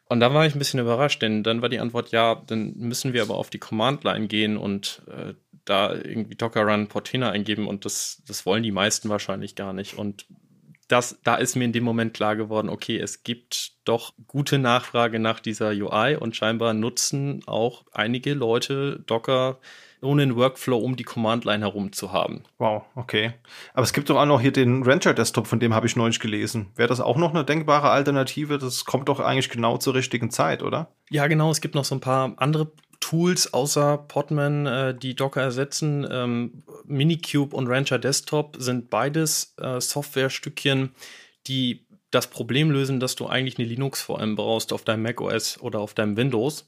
[0.09, 3.13] Und da war ich ein bisschen überrascht, denn dann war die Antwort, ja, dann müssen
[3.13, 5.33] wir aber auf die Command-Line gehen und äh,
[5.65, 9.97] da irgendwie Docker Run Portainer eingeben und das, das wollen die meisten wahrscheinlich gar nicht.
[9.97, 10.25] Und
[10.87, 15.19] das, da ist mir in dem Moment klar geworden, okay, es gibt doch gute Nachfrage
[15.19, 19.59] nach dieser UI und scheinbar nutzen auch einige Leute Docker
[20.01, 22.43] ohne einen Workflow um die Command-Line herum zu haben.
[22.59, 23.33] Wow, okay.
[23.73, 26.67] Aber es gibt doch auch noch hier den Rancher-Desktop, von dem habe ich neulich gelesen.
[26.75, 28.57] Wäre das auch noch eine denkbare Alternative?
[28.59, 30.91] Das kommt doch eigentlich genau zur richtigen Zeit, oder?
[31.09, 31.49] Ja, genau.
[31.49, 32.71] Es gibt noch so ein paar andere
[33.07, 36.05] Tools außer Podman, äh, die Docker ersetzen.
[36.11, 40.93] Ähm, Minikube und Rancher Desktop sind beides äh, Softwarestückchen,
[41.47, 45.93] die das Problem lösen, dass du eigentlich eine Linux-VM brauchst auf deinem macOS oder auf
[45.93, 46.67] deinem Windows.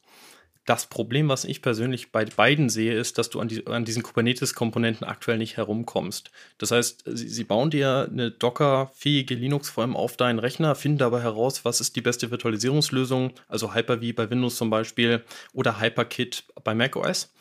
[0.69, 4.03] Das Problem, was ich persönlich bei beiden sehe, ist, dass du an, die, an diesen
[4.03, 6.29] Kubernetes-Komponenten aktuell nicht herumkommst.
[6.59, 11.65] Das heißt, sie, sie bauen dir eine Docker-fähige Linux-VM auf deinen Rechner, finden dabei heraus,
[11.65, 17.33] was ist die beste Virtualisierungslösung, also Hyper-V bei Windows zum Beispiel oder HyperKit bei macOS.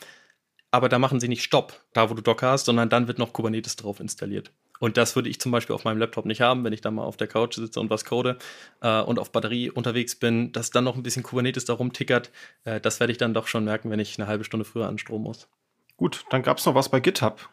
[0.71, 3.35] Aber da machen sie nicht Stopp, da wo du Docker hast, sondern dann wird noch
[3.35, 4.53] Kubernetes drauf installiert.
[4.79, 7.05] Und das würde ich zum Beispiel auf meinem Laptop nicht haben, wenn ich da mal
[7.05, 8.39] auf der Couch sitze und was code
[8.81, 12.31] äh, und auf Batterie unterwegs bin, dass dann noch ein bisschen Kubernetes da rumtickert.
[12.65, 14.99] Äh, das werde ich dann doch schon merken, wenn ich eine halbe Stunde früher an
[14.99, 15.49] Strom muss.
[15.97, 17.49] Gut, dann gab es noch was bei GitHub.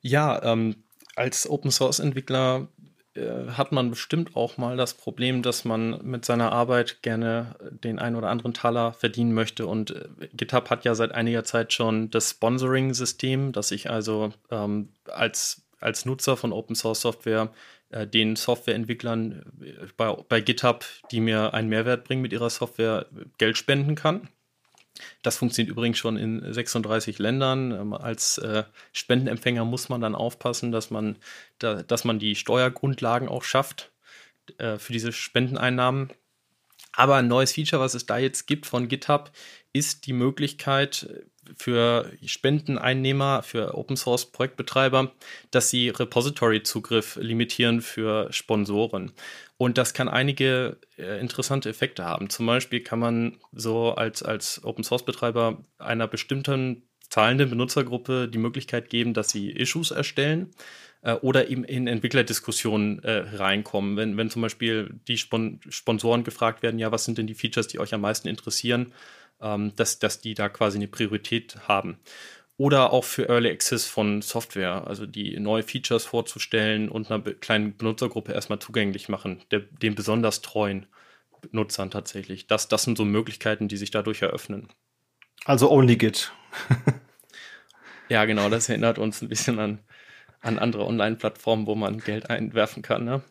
[0.00, 0.76] Ja, ähm,
[1.16, 2.68] als Open Source Entwickler
[3.14, 8.00] äh, hat man bestimmt auch mal das Problem, dass man mit seiner Arbeit gerne den
[8.00, 9.66] ein oder anderen Taler verdienen möchte.
[9.66, 14.88] Und äh, GitHub hat ja seit einiger Zeit schon das Sponsoring-System, dass ich also ähm,
[15.06, 17.52] als als Nutzer von Open Source Software
[17.90, 23.06] äh, den Softwareentwicklern äh, bei, bei GitHub, die mir einen Mehrwert bringen mit ihrer Software,
[23.38, 24.28] Geld spenden kann.
[25.22, 27.72] Das funktioniert übrigens schon in 36 Ländern.
[27.72, 31.16] Ähm, als äh, Spendenempfänger muss man dann aufpassen, dass man,
[31.58, 33.92] da, dass man die Steuergrundlagen auch schafft
[34.58, 36.10] äh, für diese Spendeneinnahmen.
[36.92, 39.32] Aber ein neues Feature, was es da jetzt gibt von GitHub,
[39.72, 41.08] ist die Möglichkeit,
[41.56, 45.12] für Spendeneinnehmer, für Open Source Projektbetreiber,
[45.50, 49.12] dass sie Repository-Zugriff limitieren für Sponsoren.
[49.56, 52.28] Und das kann einige äh, interessante Effekte haben.
[52.28, 58.38] Zum Beispiel kann man so als, als Open Source Betreiber einer bestimmten zahlenden Benutzergruppe die
[58.38, 60.50] Möglichkeit geben, dass sie Issues erstellen
[61.02, 63.96] äh, oder eben in Entwicklerdiskussionen äh, reinkommen.
[63.96, 67.68] Wenn, wenn zum Beispiel die Spon Sponsoren gefragt werden, ja, was sind denn die Features,
[67.68, 68.92] die euch am meisten interessieren?
[69.40, 71.98] Ähm, dass, dass die da quasi eine Priorität haben.
[72.56, 77.76] Oder auch für Early Access von Software, also die neue Features vorzustellen und einer kleinen
[77.76, 80.86] Benutzergruppe erstmal zugänglich machen, der, den besonders treuen
[81.50, 82.46] Nutzern tatsächlich.
[82.46, 84.68] Das, das sind so Möglichkeiten, die sich dadurch eröffnen.
[85.44, 86.32] Also Only Git.
[88.08, 89.80] ja, genau, das erinnert uns ein bisschen an,
[90.40, 93.04] an andere Online-Plattformen, wo man Geld einwerfen kann.
[93.04, 93.22] Ne?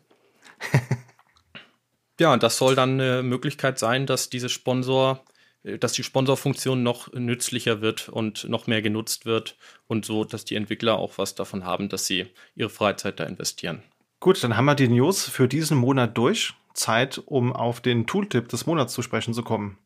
[2.20, 5.24] ja, und das soll dann eine Möglichkeit sein, dass diese Sponsor
[5.64, 9.58] dass die Sponsorfunktion noch nützlicher wird und noch mehr genutzt wird
[9.88, 13.84] und so, dass die Entwickler auch was davon haben, dass sie ihre Freizeit da investieren.
[14.20, 16.54] Gut, dann haben wir die News für diesen Monat durch.
[16.74, 19.78] Zeit, um auf den Tooltip des Monats zu sprechen zu kommen.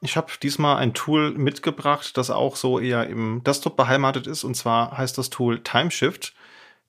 [0.00, 4.44] Ich habe diesmal ein Tool mitgebracht, das auch so eher im Desktop beheimatet ist.
[4.44, 6.34] Und zwar heißt das Tool Timeshift.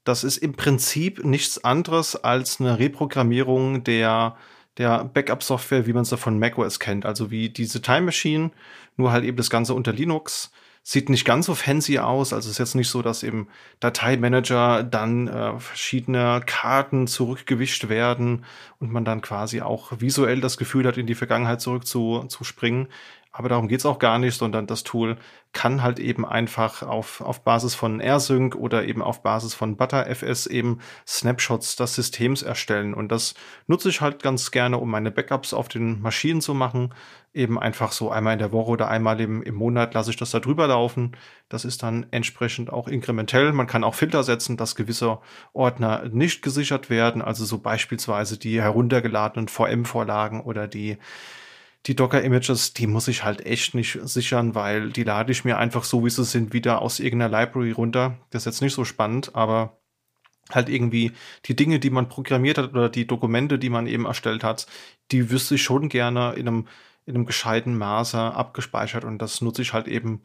[0.04, 4.36] Das ist im Prinzip nichts anderes als eine Reprogrammierung der,
[4.78, 7.06] der Backup-Software, wie man sie von macOS kennt.
[7.06, 8.52] Also wie diese Time Machine,
[8.97, 10.52] nur halt eben das Ganze unter Linux.
[10.82, 12.34] Sieht nicht ganz so fancy aus.
[12.34, 13.47] Also es ist jetzt nicht so, dass im
[13.80, 18.45] Dateimanager dann äh, verschiedene Karten zurückgewischt werden
[18.80, 22.43] und man dann quasi auch visuell das Gefühl hat, in die Vergangenheit zurück zu, zu
[22.43, 22.88] springen.
[23.32, 25.18] Aber darum geht's auch gar nicht, sondern das Tool
[25.54, 30.48] kann halt eben einfach auf, auf Basis von AirSync oder eben auf Basis von ButterFS
[30.48, 32.96] eben Snapshots des Systems erstellen.
[32.96, 33.36] Und das
[33.68, 36.94] nutze ich halt ganz gerne, um meine Backups auf den Maschinen zu machen.
[37.32, 40.32] Eben einfach so einmal in der Woche oder einmal im, im Monat lasse ich das
[40.32, 41.16] da drüber laufen.
[41.50, 43.54] Das ist dann entsprechend auch inkrementell.
[43.54, 45.20] Man kann auch Filter setzen, dass gewisse
[45.54, 47.22] Ordner nicht gesichert werden.
[47.22, 50.98] Also so beispielsweise die heruntergeladenen VM-Vorlagen oder die
[51.86, 55.84] die Docker-Images, die muss ich halt echt nicht sichern, weil die lade ich mir einfach
[55.84, 58.18] so, wie sie sind, wieder aus irgendeiner Library runter.
[58.32, 59.80] Das ist jetzt nicht so spannend, aber
[60.52, 61.14] halt irgendwie
[61.46, 64.68] die Dinge, die man programmiert hat oder die Dokumente, die man eben erstellt hat,
[65.12, 66.68] die wüsste ich schon gerne in einem,
[67.06, 70.24] in einem gescheiten Maße abgespeichert und das nutze ich halt eben,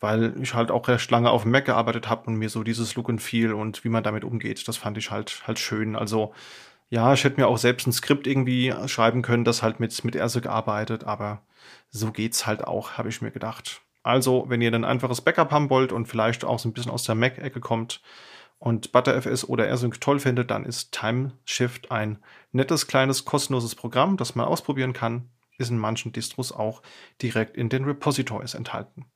[0.00, 2.94] weil ich halt auch recht lange auf dem Mac gearbeitet habe und mir so dieses
[2.96, 5.96] Look and Feel und wie man damit umgeht, das fand ich halt halt schön.
[5.96, 6.34] Also
[6.90, 10.16] ja, ich hätte mir auch selbst ein Skript irgendwie schreiben können, das halt mit, mit
[10.16, 11.42] RSIG arbeitet, aber
[11.90, 13.82] so geht's halt auch, habe ich mir gedacht.
[14.02, 17.04] Also, wenn ihr ein einfaches Backup haben wollt und vielleicht auch so ein bisschen aus
[17.04, 18.00] der Mac-Ecke kommt
[18.58, 22.18] und ButterFS oder RSync toll findet, dann ist Timeshift ein
[22.52, 25.28] nettes, kleines, kostenloses Programm, das man ausprobieren kann.
[25.58, 26.82] Ist in manchen Distros auch
[27.20, 29.06] direkt in den Repositories enthalten.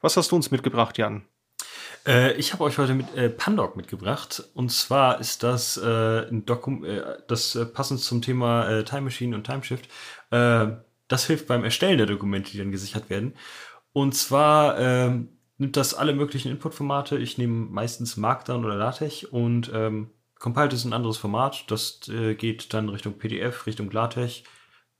[0.00, 1.24] Was hast du uns mitgebracht, Jan?
[2.08, 4.42] Äh, ich habe euch heute mit äh, Pandoc mitgebracht.
[4.54, 9.36] Und zwar ist das äh, ein Dokum äh, das äh, passend zum Thema Time Machine
[9.36, 9.88] und Time Shift.
[10.30, 13.34] Das hilft beim Erstellen der Dokumente, die dann gesichert werden.
[13.92, 17.18] Und zwar ähm, nimmt das alle möglichen Inputformate.
[17.18, 21.64] Ich nehme meistens Markdown oder LaTeX und ähm, Compiled ist ein anderes Format.
[21.70, 24.42] Das geht dann Richtung PDF, Richtung LaTeX,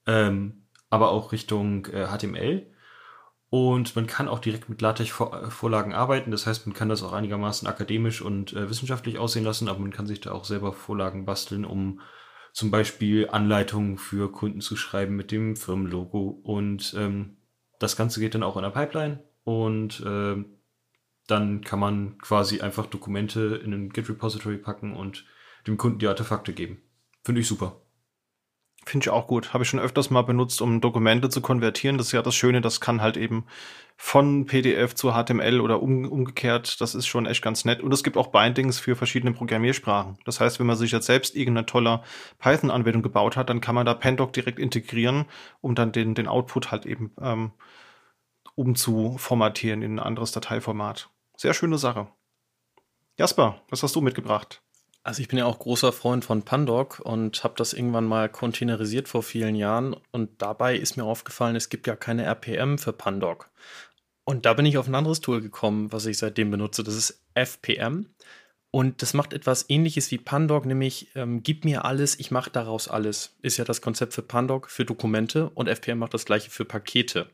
[0.07, 2.65] ähm, aber auch Richtung HTML.
[3.49, 6.29] Und man kann auch direkt mit LaTeX-Vorlagen arbeiten.
[6.29, 9.91] Das heißt, man kann das auch einigermaßen akademisch und äh, wissenschaftlich aussehen lassen, aber man
[9.91, 12.01] kann sich da auch selber Vorlagen basteln, um
[12.53, 16.39] zum Beispiel Anleitungen für Kunden zu schreiben mit dem Firmenlogo.
[16.43, 17.37] Und ähm,
[17.79, 20.43] das Ganze geht dann auch in der Pipeline und äh,
[21.25, 25.25] dann kann man quasi einfach Dokumente in ein Git-Repository packen und
[25.67, 26.81] dem Kunden die Artefakte geben.
[27.23, 27.81] Finde ich super.
[28.89, 29.53] Finde ich auch gut.
[29.53, 31.99] Habe ich schon öfters mal benutzt, um Dokumente zu konvertieren.
[31.99, 33.45] Das ist ja das Schöne, das kann halt eben
[33.97, 36.81] von PDF zu HTML oder um, umgekehrt.
[36.81, 37.81] Das ist schon echt ganz nett.
[37.81, 40.17] Und es gibt auch Bindings für verschiedene Programmiersprachen.
[40.25, 42.01] Das heißt, wenn man sich jetzt selbst irgendeine tolle
[42.39, 45.25] Python-Anwendung gebaut hat, dann kann man da Pandoc direkt integrieren,
[45.61, 47.51] um dann den, den Output halt eben ähm,
[48.55, 51.11] umzuformatieren in ein anderes Dateiformat.
[51.37, 52.07] Sehr schöne Sache.
[53.19, 54.63] Jasper, was hast du mitgebracht?
[55.03, 59.07] Also ich bin ja auch großer Freund von Pandoc und habe das irgendwann mal containerisiert
[59.07, 63.49] vor vielen Jahren und dabei ist mir aufgefallen, es gibt ja keine RPM für Pandoc.
[64.25, 66.83] Und da bin ich auf ein anderes Tool gekommen, was ich seitdem benutze.
[66.83, 68.13] Das ist FPM.
[68.71, 72.87] Und das macht etwas ähnliches wie Pandoc, nämlich ähm, gib mir alles, ich mache daraus
[72.87, 73.35] alles.
[73.41, 77.27] Ist ja das Konzept für Pandoc, für Dokumente und FPM macht das gleiche für Pakete.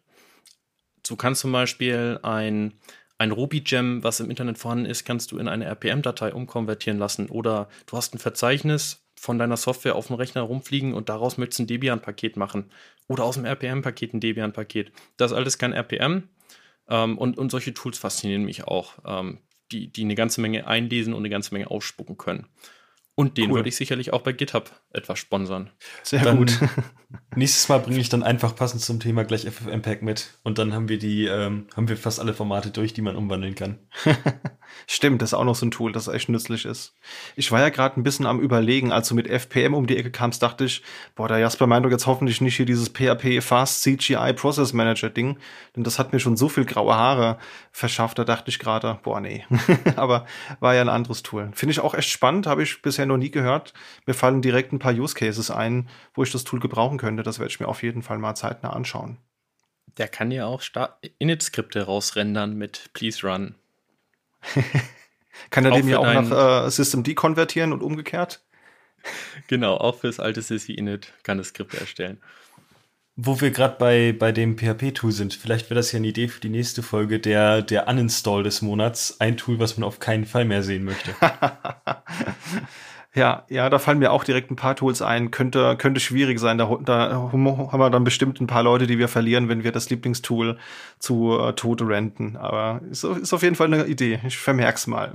[1.06, 2.74] Du kannst zum Beispiel ein
[3.18, 7.30] ein Ruby-Gem, was im Internet vorhanden ist, kannst du in eine RPM-Datei umkonvertieren lassen.
[7.30, 11.60] Oder du hast ein Verzeichnis von deiner Software auf dem Rechner rumfliegen und daraus möchtest
[11.60, 12.70] du ein Debian-Paket machen.
[13.08, 14.92] Oder aus dem RPM-Paket ein Debian-Paket.
[15.18, 16.30] Das alles kein RPM.
[16.90, 19.40] Ähm, und, und solche Tools faszinieren mich auch, ähm,
[19.72, 22.48] die, die eine ganze Menge einlesen und eine ganze Menge ausspucken können.
[23.18, 23.58] Und den cool.
[23.58, 25.70] würde ich sicherlich auch bei GitHub etwas sponsern.
[26.04, 26.60] Sehr dann gut.
[27.36, 30.38] nächstes Mal bringe ich dann einfach passend zum Thema gleich FFmpeg mit.
[30.44, 33.56] Und dann haben wir die, ähm, haben wir fast alle Formate durch, die man umwandeln
[33.56, 33.80] kann.
[34.88, 36.96] Stimmt, das ist auch noch so ein Tool, das echt nützlich ist.
[37.36, 40.12] Ich war ja gerade ein bisschen am überlegen, als du mit FPM um die Ecke
[40.12, 40.82] kamst, dachte ich,
[41.16, 45.10] boah, der Jasper meint doch jetzt hoffentlich nicht hier dieses PHP Fast CGI Process Manager
[45.10, 45.38] Ding,
[45.76, 47.38] denn das hat mir schon so viel graue Haare
[47.72, 49.46] verschafft, da dachte ich gerade, boah, nee.
[49.96, 50.26] Aber
[50.60, 51.50] war ja ein anderes Tool.
[51.54, 53.74] Finde ich auch echt spannend, habe ich bisher noch nie gehört.
[54.06, 57.24] Mir fallen direkt ein paar Use Cases ein, wo ich das Tool gebrauchen könnte.
[57.24, 59.18] Das werde ich mir auf jeden Fall mal zeitnah anschauen.
[59.98, 60.62] Der kann ja auch
[61.20, 63.56] Init-Skripte rausrendern mit Please Run.
[65.50, 68.42] Kann er dem ja auch nach äh, Systemd konvertieren und umgekehrt?
[69.48, 72.20] Genau, auch fürs alte Sysy-Init kann es Skripte erstellen.
[73.16, 76.42] Wo wir gerade bei, bei dem PHP-Tool sind, vielleicht wäre das ja eine Idee für
[76.42, 79.22] die nächste Folge, der, der Uninstall des Monats.
[79.22, 81.16] Ein Tool, was man auf keinen Fall mehr sehen möchte.
[83.16, 85.32] Ja, ja, da fallen mir auch direkt ein paar Tools ein.
[85.32, 86.58] Könnte, könnte schwierig sein.
[86.58, 89.90] Da, da haben wir dann bestimmt ein paar Leute, die wir verlieren, wenn wir das
[89.90, 90.60] Lieblingstool
[91.00, 92.36] zu äh, Tode renten.
[92.36, 94.20] Aber ist, ist auf jeden Fall eine Idee.
[94.28, 95.14] Ich vermerk's mal.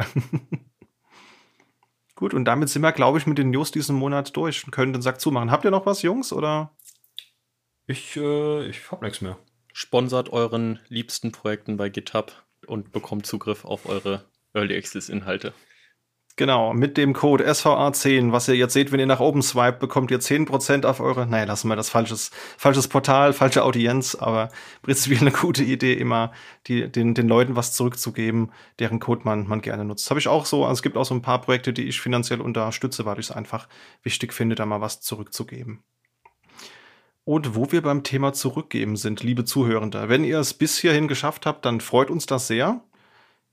[2.14, 4.94] Gut, und damit sind wir, glaube ich, mit den News diesen Monat durch und können
[4.94, 5.51] den Sack zumachen.
[5.51, 6.70] Habt ihr noch was, Jungs, oder?
[7.86, 9.36] Ich, äh, ich hab nichts mehr.
[9.74, 12.32] Sponsert euren liebsten Projekten bei GitHub
[12.66, 14.24] und bekommt Zugriff auf eure
[14.55, 15.53] Early Access Inhalte.
[16.41, 20.11] Genau, mit dem Code SVA10, was ihr jetzt seht, wenn ihr nach oben swipe, bekommt
[20.11, 24.49] ihr 10% auf eure, naja, lassen wir das falsches, falsches Portal, falsche Audienz, aber
[24.80, 26.32] prinzipiell eine gute Idee, immer
[26.66, 30.09] die, den, den Leuten was zurückzugeben, deren Code man, man gerne nutzt.
[30.09, 32.41] Habe ich auch so, also es gibt auch so ein paar Projekte, die ich finanziell
[32.41, 33.68] unterstütze, weil ich es einfach
[34.03, 35.84] wichtig finde, da mal was zurückzugeben.
[37.24, 41.45] Und wo wir beim Thema zurückgeben sind, liebe Zuhörende, wenn ihr es bis hierhin geschafft
[41.45, 42.82] habt, dann freut uns das sehr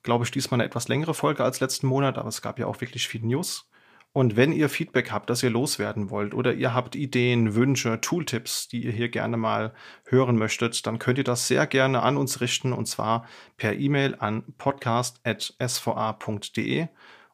[0.07, 2.79] glaube ich, diesmal eine etwas längere Folge als letzten Monat, aber es gab ja auch
[2.79, 3.69] wirklich viel News.
[4.13, 8.69] Und wenn ihr Feedback habt, das ihr loswerden wollt oder ihr habt Ideen, Wünsche, Tooltips,
[8.69, 9.73] die ihr hier gerne mal
[10.05, 13.27] hören möchtet, dann könnt ihr das sehr gerne an uns richten und zwar
[13.57, 16.87] per E-Mail an podcast.sva.de.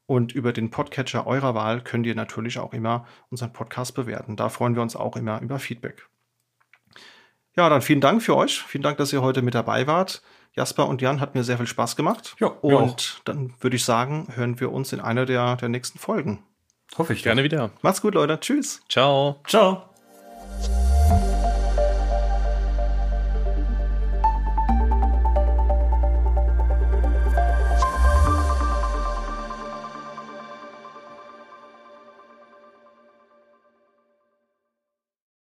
[0.08, 4.36] Und über den Podcatcher eurer Wahl könnt ihr natürlich auch immer unseren Podcast bewerten.
[4.36, 6.08] Da freuen wir uns auch immer über Feedback.
[7.56, 8.64] Ja, dann vielen Dank für euch.
[8.64, 10.24] Vielen Dank, dass ihr heute mit dabei wart.
[10.54, 12.36] Jasper und Jan hat mir sehr viel Spaß gemacht.
[12.40, 16.44] Ja, und dann würde ich sagen, hören wir uns in einer der, der nächsten Folgen.
[16.98, 17.24] Hoffe ich.
[17.24, 17.72] Gerne wieder.
[17.82, 18.40] Macht's gut, Leute.
[18.40, 18.82] Tschüss.
[18.88, 19.42] Ciao.
[19.48, 19.90] Ciao.